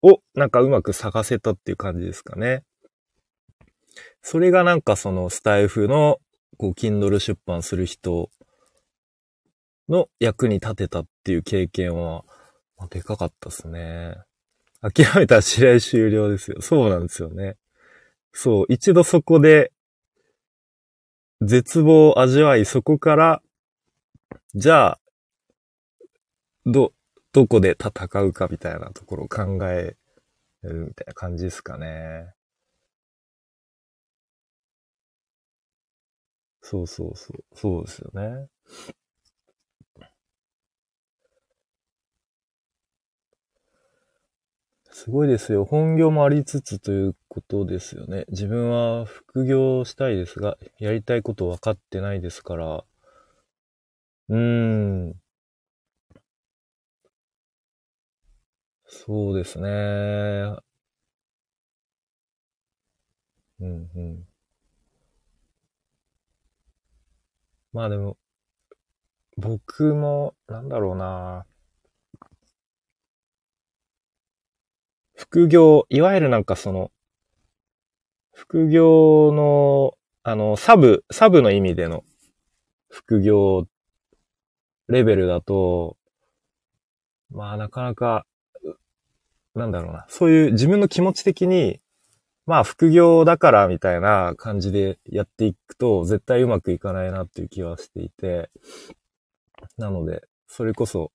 [0.02, 2.62] をなんかうまく探せたっていう感じですかね。
[4.20, 6.18] それがなんかそのスタイフの
[6.58, 8.28] こう Kindle 出版する人
[9.88, 12.24] の役に立てたっていう経験は、
[12.76, 14.16] まあ、でかかったですね。
[14.82, 16.60] 諦めたら試合終了ですよ。
[16.60, 17.56] そうなんですよね。
[18.32, 19.72] そう、一度そこで、
[21.42, 23.42] 絶望を味わい、そこから、
[24.54, 25.00] じゃあ、
[26.66, 26.92] ど、
[27.32, 29.96] どこで戦うかみたいなところを考え
[30.62, 32.32] るみたいな感じですかね。
[36.62, 37.44] そうそうそう。
[37.56, 38.48] そうですよね。
[45.02, 45.64] すごいですよ。
[45.64, 48.26] 本業もありつつということですよね。
[48.28, 52.84] 自分は副業したいですが、やりたいこと分かってないですから。
[54.28, 55.14] うーん。
[58.86, 59.68] そうですね。
[63.60, 64.26] うんうん。
[67.72, 68.18] まあでも、
[69.38, 71.46] 僕も、なんだろうな。
[75.30, 76.90] 副業、いわゆるなんかその、
[78.32, 79.92] 副業の、
[80.24, 82.02] あの、サブ、サブの意味での
[82.88, 83.68] 副業
[84.88, 85.96] レベルだと、
[87.30, 88.26] まあなかなか、
[89.54, 91.80] なんだろうな、そういう自分の気持ち的に、
[92.44, 98.50] まあ副業だからみたいな感じでやっていくと絶対うまくいかないなっていう気はしていて、
[99.78, 101.12] なので、それこそ、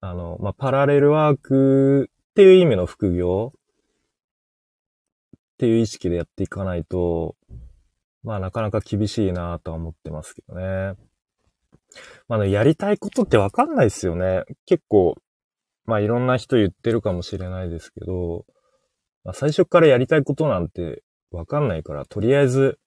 [0.00, 3.52] あの、まあ、パラレルワークっていう意味の副業？
[3.54, 7.36] っていう意識でやっていかないと、
[8.24, 10.94] まあなかなか厳しいなとは思ってますけどね。
[12.28, 14.44] まあね、やりたいことってわかんないですよね。
[14.64, 15.14] 結構、
[15.84, 18.46] まあいろんな人言ってるかもしれないですけど、
[19.24, 21.02] まあ、最初からやりたいことなんて
[21.32, 22.78] わかんないから、とりあえず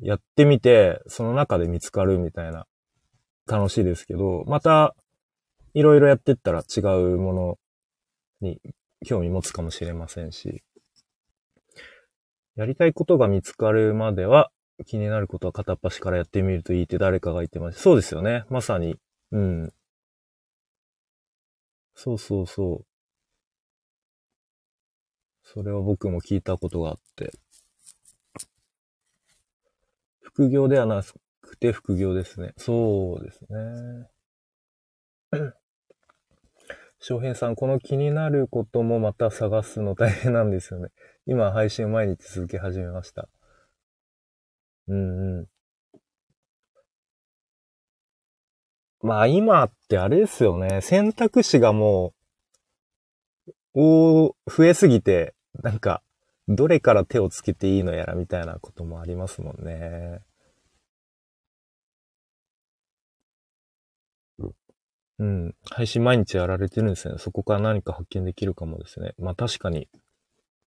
[0.00, 2.66] やってみて、その中で見つかるみたいな
[3.46, 4.96] 楽しいですけど、また
[5.74, 7.58] いろいろやってったら違うもの
[8.40, 8.60] に
[9.04, 10.62] 興味持つかもしれませんし、
[12.56, 14.50] やりたいことが見つかるまでは、
[14.86, 17.82] 気になることは片っ端からやってみるといいって誰かが言ってました。
[17.82, 18.44] そうですよね。
[18.50, 18.96] まさに。
[19.32, 19.72] うん。
[21.94, 22.86] そうそうそう。
[25.42, 27.30] それは僕も聞いたことがあって。
[30.20, 31.02] 副業ではな
[31.40, 32.52] くて副業ですね。
[32.58, 34.08] そうですね。
[36.98, 40.88] 翔平さん、この気になることもまた探すの大変なんですよね。
[41.26, 43.28] 今配信毎日続け始めました。
[44.88, 45.48] うんうん。
[49.00, 50.80] まあ今ってあれですよね。
[50.80, 52.14] 選択肢がも
[53.74, 56.02] う、お増えすぎて、なんか、
[56.48, 60.22] どれから手をつけていいのやらみたいなこともありますもんね。
[65.18, 65.54] うん。
[65.70, 67.16] 配信毎日やられてるんですね。
[67.18, 69.12] そこから何か発見できるかもですね。
[69.18, 69.88] まあ確かに。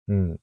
[0.08, 0.38] うん。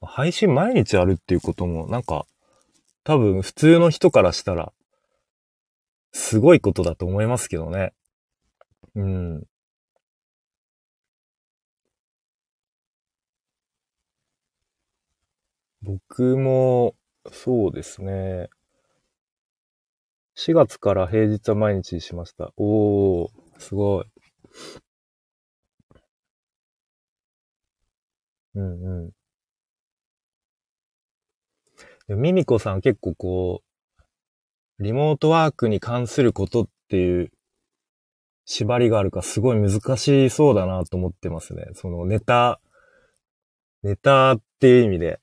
[0.00, 2.26] 配信毎日やるっていうことも、なんか、
[3.04, 4.72] 多分普通の人からしたら、
[6.12, 7.92] すごいことだと思いますけどね。
[8.94, 9.44] うん。
[15.82, 16.94] 僕も、
[17.32, 18.48] そうですね。
[20.34, 22.52] 4月から平日は毎日しました。
[22.56, 24.04] おー、すごい。
[28.54, 29.12] うん
[32.08, 32.20] うん。
[32.20, 33.62] ミミコさん結構こ
[34.78, 37.32] う、リモートワークに関することっていう
[38.46, 41.66] 縛りがあるかすごい難しそうだなと思ってますね。
[41.74, 42.60] そのネタ、
[43.82, 45.20] ネタっていう意味で。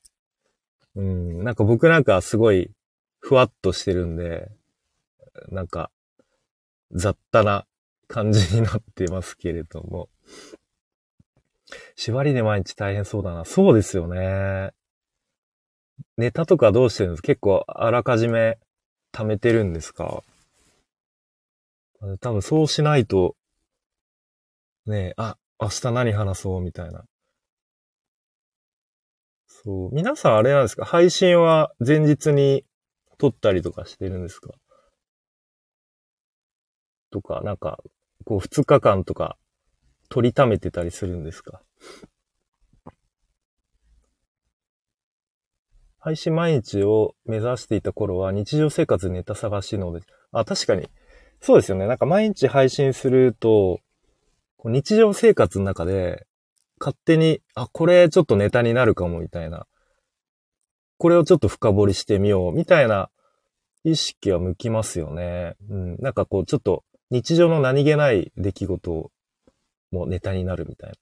[0.95, 2.71] うん、なんか僕なんかすごい
[3.19, 4.49] ふわっとしてるんで、
[5.49, 5.91] なんか
[6.91, 7.65] 雑多な
[8.07, 10.09] 感じになってますけれども。
[11.95, 13.43] 縛りで毎日大変そうだな。
[13.43, 14.71] そうですよね。
[16.17, 18.57] ネタとかどうしてるんです結構あらかじめ
[19.11, 20.23] 貯めてるんですか？
[22.21, 23.35] 多分そうしないと、
[24.85, 27.05] ねえ、あ、明日何話そうみたいな。
[29.65, 29.95] そう。
[29.95, 30.85] 皆さんあれなんですか？
[30.85, 32.63] 配信は前日に
[33.17, 34.51] 撮ったりとかしてるんですか？
[37.09, 37.79] とか、なんか、
[38.25, 39.37] こう2日間とか
[40.09, 41.61] 取りためてたりするんですか？
[45.97, 50.01] 配信毎日を目指していた頃は日常生活ネタ探しので、
[50.31, 50.87] あ、確かに、
[51.41, 51.87] そうですよね。
[51.87, 53.79] なんか毎日配信すると、
[54.63, 56.27] 日常生活の中で、
[56.79, 59.67] 勝手に、あ、これちょっとネタになるかもみたいな。
[60.97, 63.09] これをちょっと深掘りしてみようみたいな
[63.83, 65.55] 意識は向きますよね。
[65.69, 65.97] うん。
[65.99, 69.11] なんかこう、ちょっと日常の何気ない出来事
[69.91, 70.93] もネタになるみたい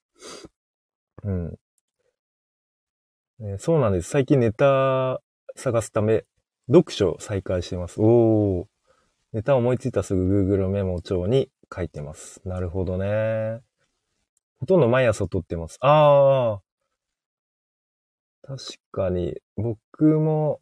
[1.24, 1.32] な。
[1.32, 1.60] うん。
[3.42, 4.10] え、そうなんです。
[4.10, 5.22] 最近ネタ
[5.56, 6.26] 探すため、
[6.68, 8.02] 読書再開してます。
[8.02, 8.66] おー。
[9.34, 12.42] ネタ思いついたすぐ Google メモ帳に書いてます。
[12.46, 13.62] なるほどね。
[14.64, 15.78] ほとんど毎朝撮ってます。
[15.82, 16.62] ああ。
[18.44, 20.62] 確かに、僕も、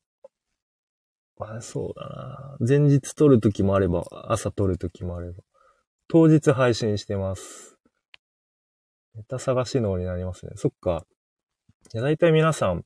[1.38, 2.58] まあそうだな。
[2.68, 5.44] 前日撮るときもあれば、朝撮るときもあれば。
[6.08, 7.78] 当日配信してます。
[9.14, 10.54] ネタ探し能になりますね。
[10.56, 11.06] そっか。
[11.94, 12.84] いや、だいたい皆さん、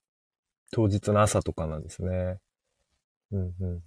[0.73, 2.39] 当日の朝とかなんですね。
[3.31, 3.81] うん、うん、うん。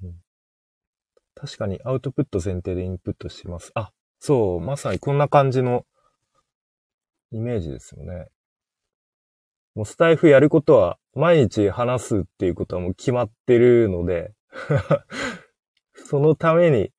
[1.34, 3.70] 確かにアウトプット前提でインプットします。
[3.74, 5.84] あ、そう、まさにこんな感じの
[7.32, 8.26] イメージですよね。
[9.74, 14.32] もうスタイフやることは毎日話すっていうことはもう決まってるので
[15.94, 16.90] そのために、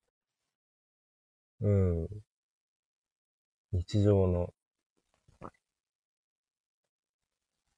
[1.60, 2.08] うん、
[3.72, 4.54] 日常の、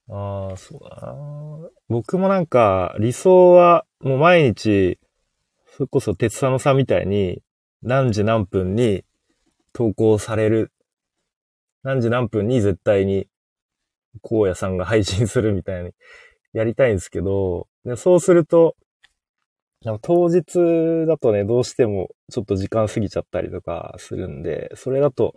[0.08, 1.70] ああ、そうだな。
[1.88, 4.98] 僕もなんか理想はもう毎日
[5.74, 7.42] それこそ鉄佐野さんみたいに、
[7.82, 9.04] 何時何分に
[9.72, 10.70] 投稿される。
[11.82, 13.28] 何時何分に絶対に、
[14.22, 15.92] 荒野さんが配信するみたいに
[16.52, 18.76] やりたいんですけど、でそうすると、
[20.02, 25.34] 当日だとね、どうしてもちょっと時間過ぎちゃったりとかするんで、それだと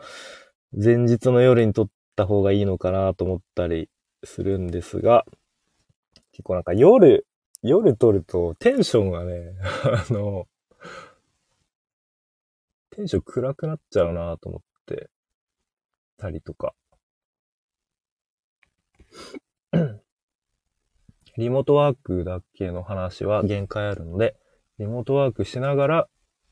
[0.72, 3.89] 前日の夜に撮った方がいいのかなと思ったり
[4.24, 5.26] するんですが、
[6.32, 7.26] 結構なんか夜
[7.64, 9.54] 夜撮るとテンションがね、
[10.10, 10.48] あの、
[12.91, 15.10] テンション暗くなっちゃうなと思って。
[16.26, 16.74] たりとか。
[21.38, 24.38] リモートワークだけの話は限界あるので、
[24.80, 26.08] リモートワークしながら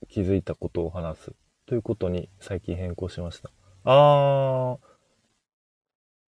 [0.09, 1.33] 気づいたことを話す
[1.65, 3.49] ということに最近変更しました。
[3.85, 4.79] あー、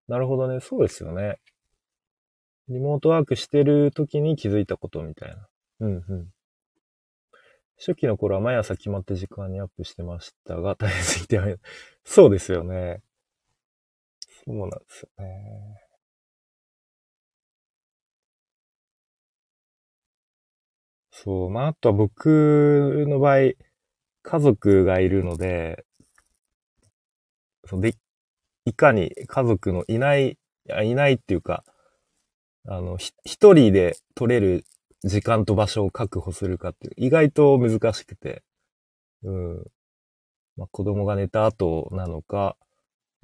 [0.08, 0.60] なるほどね。
[0.60, 1.38] そうですよね。
[2.68, 5.46] リモートワークしてる時に気づいたことみたいな。
[5.80, 6.32] うんうん。
[7.78, 11.38] 初期の頃は毎朝決まって時間にアップしてましたが、大変すぎて、
[12.04, 13.02] そうですよね。
[14.46, 15.86] そうなんですよね。
[21.10, 21.50] そう。
[21.50, 23.52] まあ、あとは僕の場合、
[24.22, 25.84] 家族がいるので、
[27.64, 27.94] そで、
[28.66, 30.38] いかに家族のいない、
[30.84, 31.64] いいないっていうか、
[32.68, 34.64] あの、ひ一人で取れる
[35.04, 38.42] 時間と場所を確保するかっていう、意外と難しくて、
[39.24, 39.64] うん。
[40.56, 42.56] まあ、子供が寝た後なのか、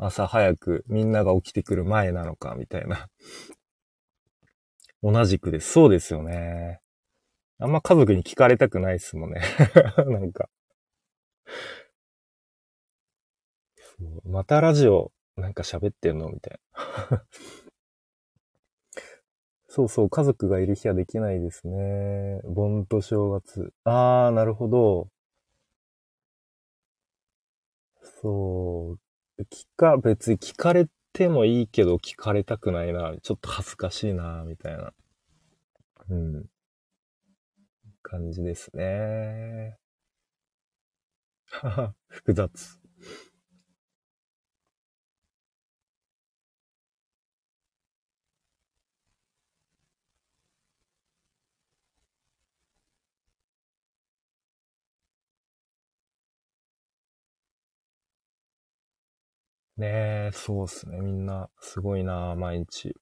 [0.04, 3.08] 朝早くみんなが起きてくる前なのか、みたいな。
[5.02, 5.70] 同じくです。
[5.72, 6.80] そうですよね。
[7.58, 9.42] あんま家族に聞かれたくないですもんね。
[10.08, 10.48] なんか。
[14.24, 16.60] またラジオなんか喋ってんのみたい
[17.10, 17.24] な。
[19.68, 22.40] そうそう、家族がいる日はできないですね。
[22.44, 23.72] 盆と正月。
[23.84, 25.08] あー、なるほど。
[28.20, 29.01] そう。
[29.40, 33.14] 聞か、別に聞かれてもいいけど聞かれたくないな。
[33.22, 34.92] ちょっと恥ずかしいな、みたいな。
[36.10, 36.46] うん。
[38.02, 39.78] 感じですね。
[41.46, 42.81] はは、複雑。
[59.78, 59.86] ね
[60.28, 61.00] え、そうっすね。
[61.00, 62.94] みんな、すごいな、毎日。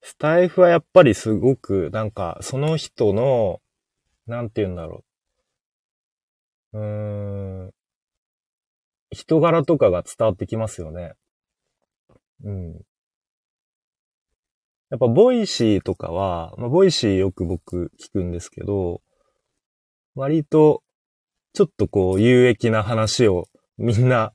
[0.00, 3.60] スタエフはやっぱりすごく、なんか、その人の、
[4.26, 5.04] なんて言うんだろ
[6.72, 6.78] う。
[6.78, 7.74] うーん。
[9.10, 11.14] 人柄とかが伝わってきますよね。
[12.44, 12.84] うん。
[14.90, 19.00] やっぱ、 Voicy とかは、まあ、 Voicy よく僕聞くんですけど、
[20.14, 20.82] 割と、
[21.54, 23.46] ちょっとこう、有益な話を
[23.76, 24.32] みんな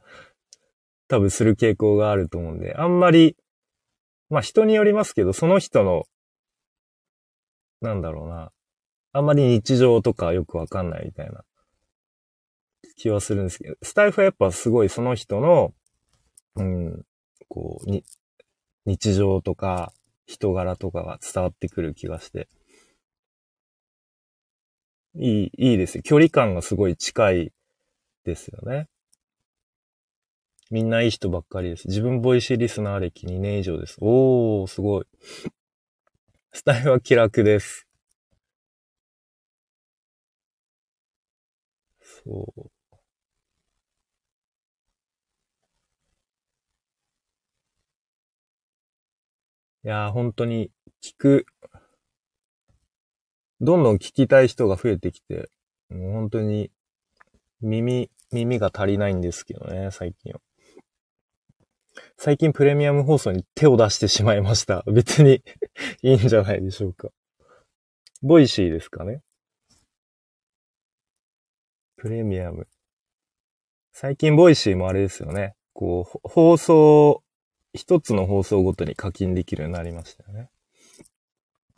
[1.07, 3.35] 多分する傾向があると思うんで、あんまり、
[4.29, 6.03] まあ人によりますけど、その人の、
[7.81, 8.51] なんだろうな、
[9.11, 11.43] あんまり日常とかよくわかんないみたいな
[12.95, 15.73] 気はするんですけど、スタイフはやっぱすごいその人の、
[16.55, 17.05] うん、
[17.47, 18.03] こう、に、
[18.85, 19.93] 日常とか
[20.25, 22.47] 人柄とかが伝わってくる気がして、
[25.15, 26.03] いい、いいですよ。
[26.03, 27.51] 距離感がすごい近い
[28.25, 28.87] ですよね。
[30.71, 31.87] みんないい人ばっかりです。
[31.87, 33.97] 自分 Voicy リスナー歴2年以上です。
[34.01, 35.05] おー、すごい。
[36.53, 37.87] スタエフは気楽です。
[42.01, 42.69] そう。
[49.83, 51.45] いやー、本当に聞く、
[53.61, 55.49] どんどん聞きたい人が増えてきて、
[55.89, 56.71] もう本当に
[57.61, 60.41] 耳、耳が足りないんですけどね、最近は。
[62.17, 64.83] 最近プレミアム放送に手を出してしまいました。
[64.91, 65.43] 別に
[66.01, 67.09] いいんじゃないでしょうか。
[68.21, 69.21] Voicy ですかね。
[71.95, 72.67] プレミアム。
[73.93, 75.55] 最近 Voicy もあれですよね。
[75.73, 77.23] こう、放送、
[77.73, 80.49] 一つの放送ごとに課金できるようになりましたよね。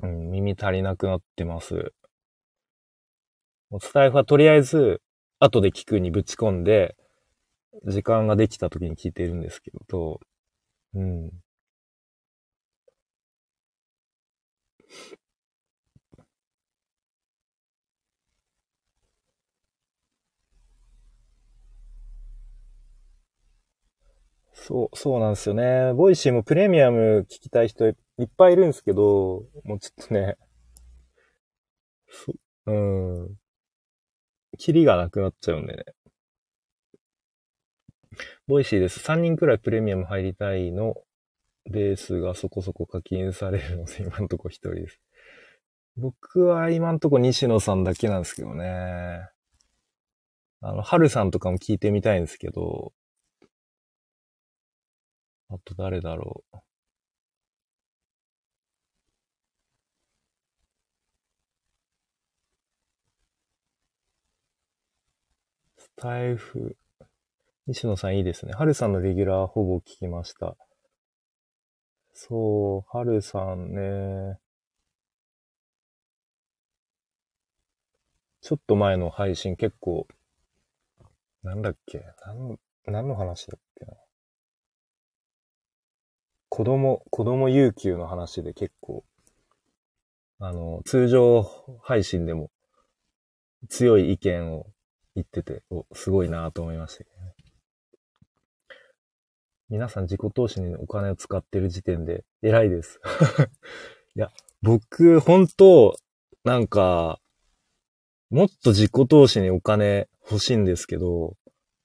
[0.04, 1.94] うん、耳足りなくなってます。
[3.70, 5.02] お伝えはとりあえず、
[5.40, 6.96] 後で聞くにぶち込んで、
[7.86, 10.20] 時間ができた時に聞いてるんですけど、
[10.96, 11.32] うん。
[24.54, 25.94] そう、そうなんですよね。
[25.94, 27.96] Voicy もプレミアム聞きたい人いっ
[28.38, 30.38] ぱいいるんですけど、もうちょっとね、
[32.08, 32.32] そ、
[32.68, 33.38] ううん。
[34.58, 35.84] キリがなくなっちゃうんでね。
[38.52, 39.00] Voicy です。
[39.00, 40.96] 3人くらいプレミアム入りたいの
[41.68, 45.00] ですが、そこそこ課金されるので、今んとこ一人です。
[45.96, 49.30] 僕は今んとこ西野さんだけなんですけどね。
[50.60, 52.92] あの、春さんとかも聞いてみたいんですけど、
[55.50, 56.58] あと誰だろう。
[65.78, 66.78] スタイフ。
[67.68, 68.54] 西野さんいいですね。
[68.54, 70.56] 春さんのレギュラーほぼ聞きました。
[72.14, 74.38] そう、春さんね。
[78.42, 80.08] ちょっと前の配信結構、
[81.44, 82.04] なんだっけ？
[82.26, 82.58] 何
[82.88, 83.94] 何の話だっけな？
[86.50, 89.06] 子供、子供有給の話で結構、
[90.40, 91.44] あの、通常
[91.84, 92.50] 配信でも
[93.70, 94.66] 強い意見を
[95.16, 97.11] 言ってて、おすごいなと思いました。
[99.72, 103.00] 皆さん自己投資にお金を使ってる時点で偉いです。
[104.18, 104.30] いや、
[104.62, 105.96] 僕、本当
[106.44, 107.22] なんか、
[108.30, 111.38] もっと自己投資にお金欲しいんですけど、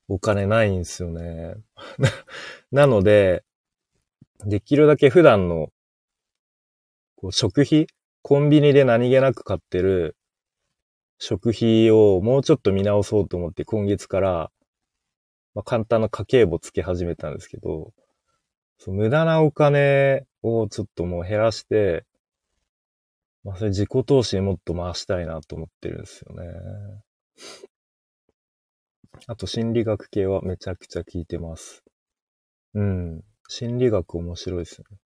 [0.08, 1.54] お金ないんですよね。
[2.72, 3.44] なので、
[4.44, 5.68] できるだけ普段の
[7.14, 7.86] こう食費
[8.22, 10.16] コンビニで何気なく買ってる
[11.18, 14.50] 食費をもうちょっと見直そうと思って今月から
[15.56, 17.94] まあ、簡単な家計簿つけ始めたんですけど、
[18.76, 22.04] そ無駄なお金をちょっともう減らして、
[23.42, 26.52] まあ、それ自己投資にもっと回したいなと思ってるんですよね。
[29.28, 31.82] あと心理学系はめちゃくちゃ聞いてます。
[32.74, 33.22] うん。
[33.48, 34.98] 心理学面白いですよね。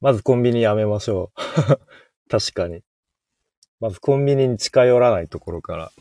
[0.00, 1.78] まずコンビニやめましょう。
[2.28, 2.82] 確かに。
[3.78, 5.92] まずコンビニに近寄らないところから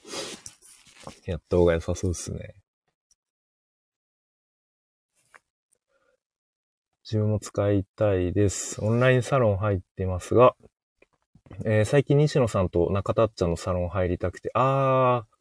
[1.26, 2.56] やった方が良さそうですね。
[7.12, 8.82] 自分も使いたいです。
[8.82, 10.56] オンラインサロン入ってますが、
[11.66, 15.36] えー最近西野さんと中田っちゃんのサロン入りたくて、あー、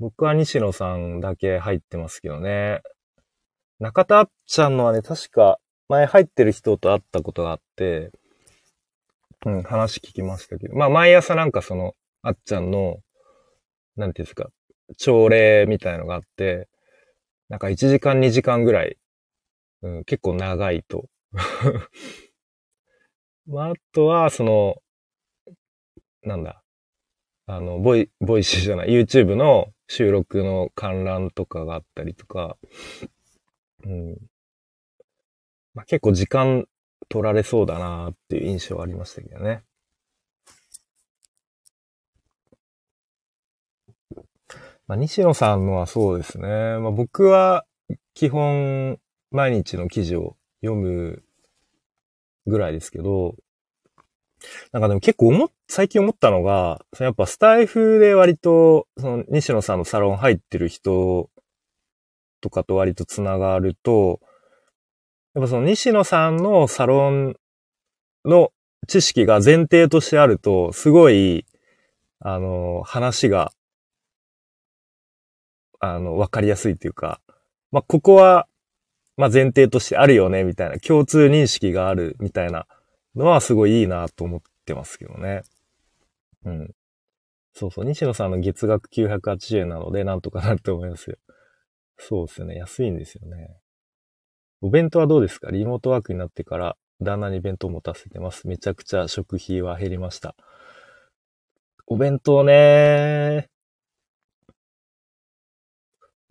[0.00, 2.80] 僕は西野さんだけ入ってますけどね。
[3.78, 8.10] 中田っちゃんのはね、確か前入ってる人と会ったことがあって、
[9.46, 11.92] うん、話聞きましたけど、まあ毎朝なんかその、
[12.22, 12.96] あっちゃんの、
[13.94, 14.48] なんていうんですか、
[14.98, 16.66] 朝礼みたいのがあって、
[17.48, 18.96] なんか1時間2時間ぐらい、
[19.84, 21.10] うん、結構長いと。
[23.46, 24.76] まあ、あとは、その、
[26.22, 26.62] なんだ、
[27.46, 32.56] あの、ボイ、 Voicy じゃない、YouTube の収録の観覧とかがあったりとか、
[33.84, 34.16] うん。
[35.74, 36.66] まあ、結構時間
[37.10, 39.64] 取られそうだなっていう印象はありましたけどね。
[44.86, 46.48] まあ、西野さんのはそうですね。
[46.78, 47.66] まあ、僕は
[48.14, 48.98] 基本
[49.34, 51.24] 毎日の記事を読む
[52.46, 53.34] ぐらいですけど、
[54.70, 61.30] なんかでも結構思っ、最近思ったのが、そのやっぱスタイフで割と、その西野さんのサロン入ってる人
[62.40, 64.20] とかと割とつながると、
[65.34, 67.34] やっぱその西野さんのサロン
[68.24, 68.52] の
[68.86, 71.44] 知識が前提としてあると、すごい、
[72.20, 73.50] あの、話が、
[75.80, 77.20] あの、わかりやすいっていうか、
[77.72, 78.46] まあ、ここは、
[79.16, 82.66] まあ、前提としてあるよね、みたいな、共通認識がある、みたいな
[83.14, 85.42] のはすごいいいなと思ってますけどね。
[86.44, 86.74] うん。
[87.52, 91.16] そうそう、西野さんの月額980円なので、なんとかなると思いますよ。
[91.96, 92.56] そうですよね。
[92.56, 93.56] 安いんですよね。
[94.60, 95.50] お弁当はどうですか？
[95.52, 98.48] リモートワークになってから、旦那に弁当持たせてます。
[98.48, 100.34] めちゃくちゃ食費は減りました。
[101.86, 103.50] お弁当ね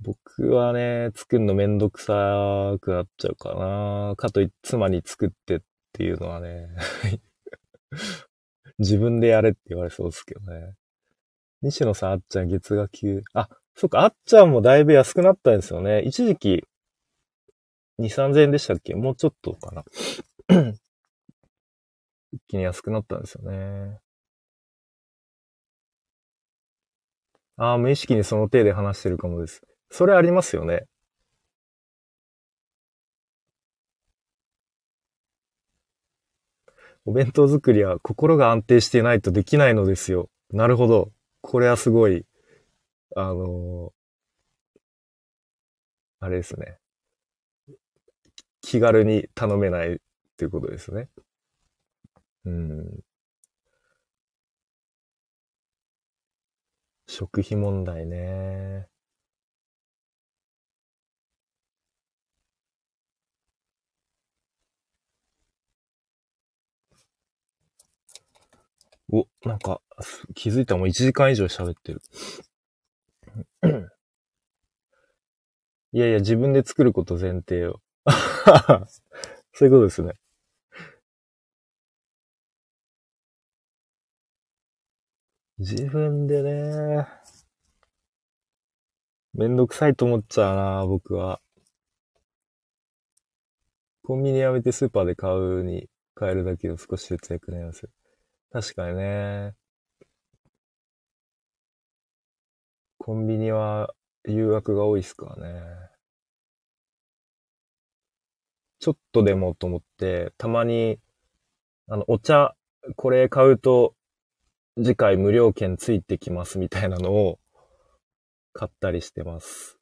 [0.03, 4.15] 僕はね、作るのめんどくさくなっちゃうかな。
[4.17, 5.59] かといって妻に作ってっ
[5.93, 6.67] ていうのはね、
[8.79, 10.75] 自分でやれって言われそうですけどね。
[11.61, 16.01] 西野さん、あっちゃん月額9、あ、そっか、あっちゃんもだいぶ安くなったんですよね。
[16.01, 16.65] 一時期、
[17.99, 18.95] 2、3000円でしたっけ？
[18.95, 19.83] もうちょっとかな。
[22.33, 23.99] 一気に安くなったんですよね。
[27.57, 29.61] ああ、無意識にその手で話してるかもです。
[29.93, 30.85] それありますよね。
[37.05, 40.31] お弁当作りは心が安定していないとできないのですよ。
[40.51, 41.11] なるほど。
[41.41, 42.25] これはすごい、
[43.15, 44.03] あのー
[46.21, 46.79] あれですね。
[48.61, 49.97] 気軽に頼めないっ
[50.37, 51.09] ていうことですね。
[52.45, 53.03] うん。
[57.07, 58.87] 食費問題ね。
[69.13, 69.79] お、なんか、
[70.33, 72.01] 気づいたらもう1時間以上喋ってる。
[75.93, 77.79] いやいや、自分で作ること前提よ。
[79.53, 80.13] そういうことですね。
[85.59, 87.07] 自分でね、
[89.35, 91.39] めんどくさいと思っちゃうな、僕は。
[94.03, 97.89] コンビニやめてスーパーで買うに買えるだけを少し節約になりますよ。
[98.53, 99.55] 確かにね。
[102.99, 105.61] コンビニは誘惑が多いっすからね。
[108.79, 110.99] ちょっとでもと思って、たまに、
[111.87, 112.55] あの、お茶、
[112.95, 113.95] これ買うと、
[114.77, 117.39] 次回無料券ついてきますみたいなのを
[118.53, 119.79] 買ったりしてます。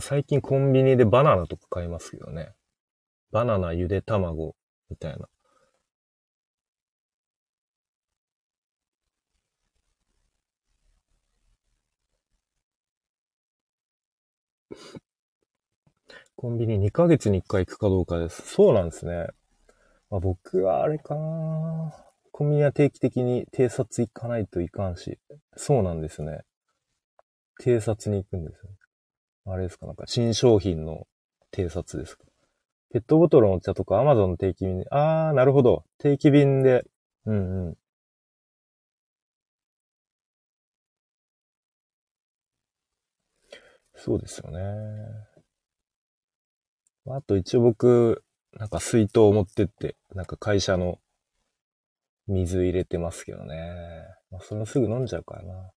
[0.00, 2.52] 最近コンビニでバナナとか買いますけどね。
[3.32, 4.54] バナナ、ゆで卵、
[4.90, 5.28] みたいな。
[16.36, 18.42] コンビニ2ヶ月に1回行くかどうかです。
[18.42, 19.26] そうなんですね。
[20.10, 21.92] まあ、僕はあれかな
[22.30, 25.18] コンビニは定期的に偵察行かないといかんし。
[25.56, 26.42] そうなんですね。
[27.60, 28.77] 偵察に行くんですね。
[29.50, 29.86] あれですか？
[29.86, 31.06] なんか新商品の
[31.52, 32.24] 偵察ですか？
[32.92, 35.84] ペットボトルのお茶とか Amazon の定期便で、あー、なるほど。
[35.98, 36.84] 定期便で、
[37.26, 37.76] うんうん。
[43.94, 44.60] そうですよね。
[47.10, 48.22] あと一応僕、
[48.52, 50.98] なんか水筒を持ってって、なんか会社の
[52.26, 53.56] 水入れてますけどね。
[54.30, 55.70] まあ、そのすぐ飲んじゃうからな。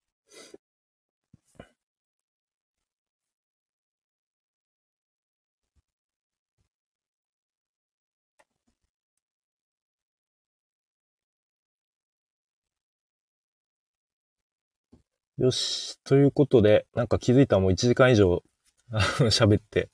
[15.41, 15.99] よし。
[16.03, 18.43] ということで、なんか気づいたらもう1時間以上
[18.91, 19.89] 喋って、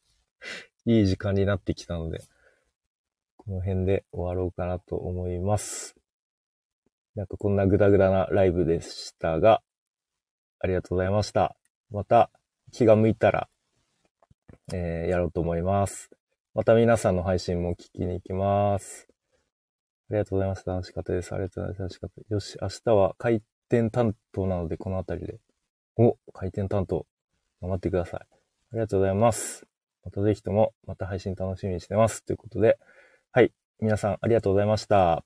[0.86, 2.20] いい時間になってきたので、
[3.38, 5.96] この辺で終わろうかなと思います。
[7.16, 9.62] なんかこんなグダグダなライブでしたが、
[10.60, 11.56] ありがとうございました。
[11.92, 12.30] また
[12.74, 13.48] 気が向いたら、
[14.74, 16.10] えー、やろうと思います。
[16.56, 19.08] また皆さんの配信も聞きに行きます。
[20.10, 20.74] ありがとうございました。
[20.74, 21.32] 楽しかったです。
[21.32, 22.08] ありがとうございました。
[22.08, 22.34] 楽しかった。
[22.34, 23.16] よし、明日は
[23.70, 25.40] 店担当なので、この辺りで。
[25.98, 27.06] お、回転担当。
[27.62, 28.20] 頑張ってください。
[28.22, 28.26] あ
[28.74, 29.66] りがとうございます。
[30.04, 32.24] またぜひとも、また配信楽しみにしてます。
[32.24, 32.78] ということで、
[33.32, 33.52] はい。
[33.80, 35.24] 皆さんありがとうございました。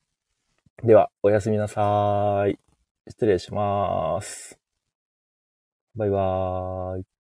[0.83, 2.59] では、おやすみなさーい。
[3.07, 4.59] 失礼しまーす。
[5.95, 7.20] バイバーイ。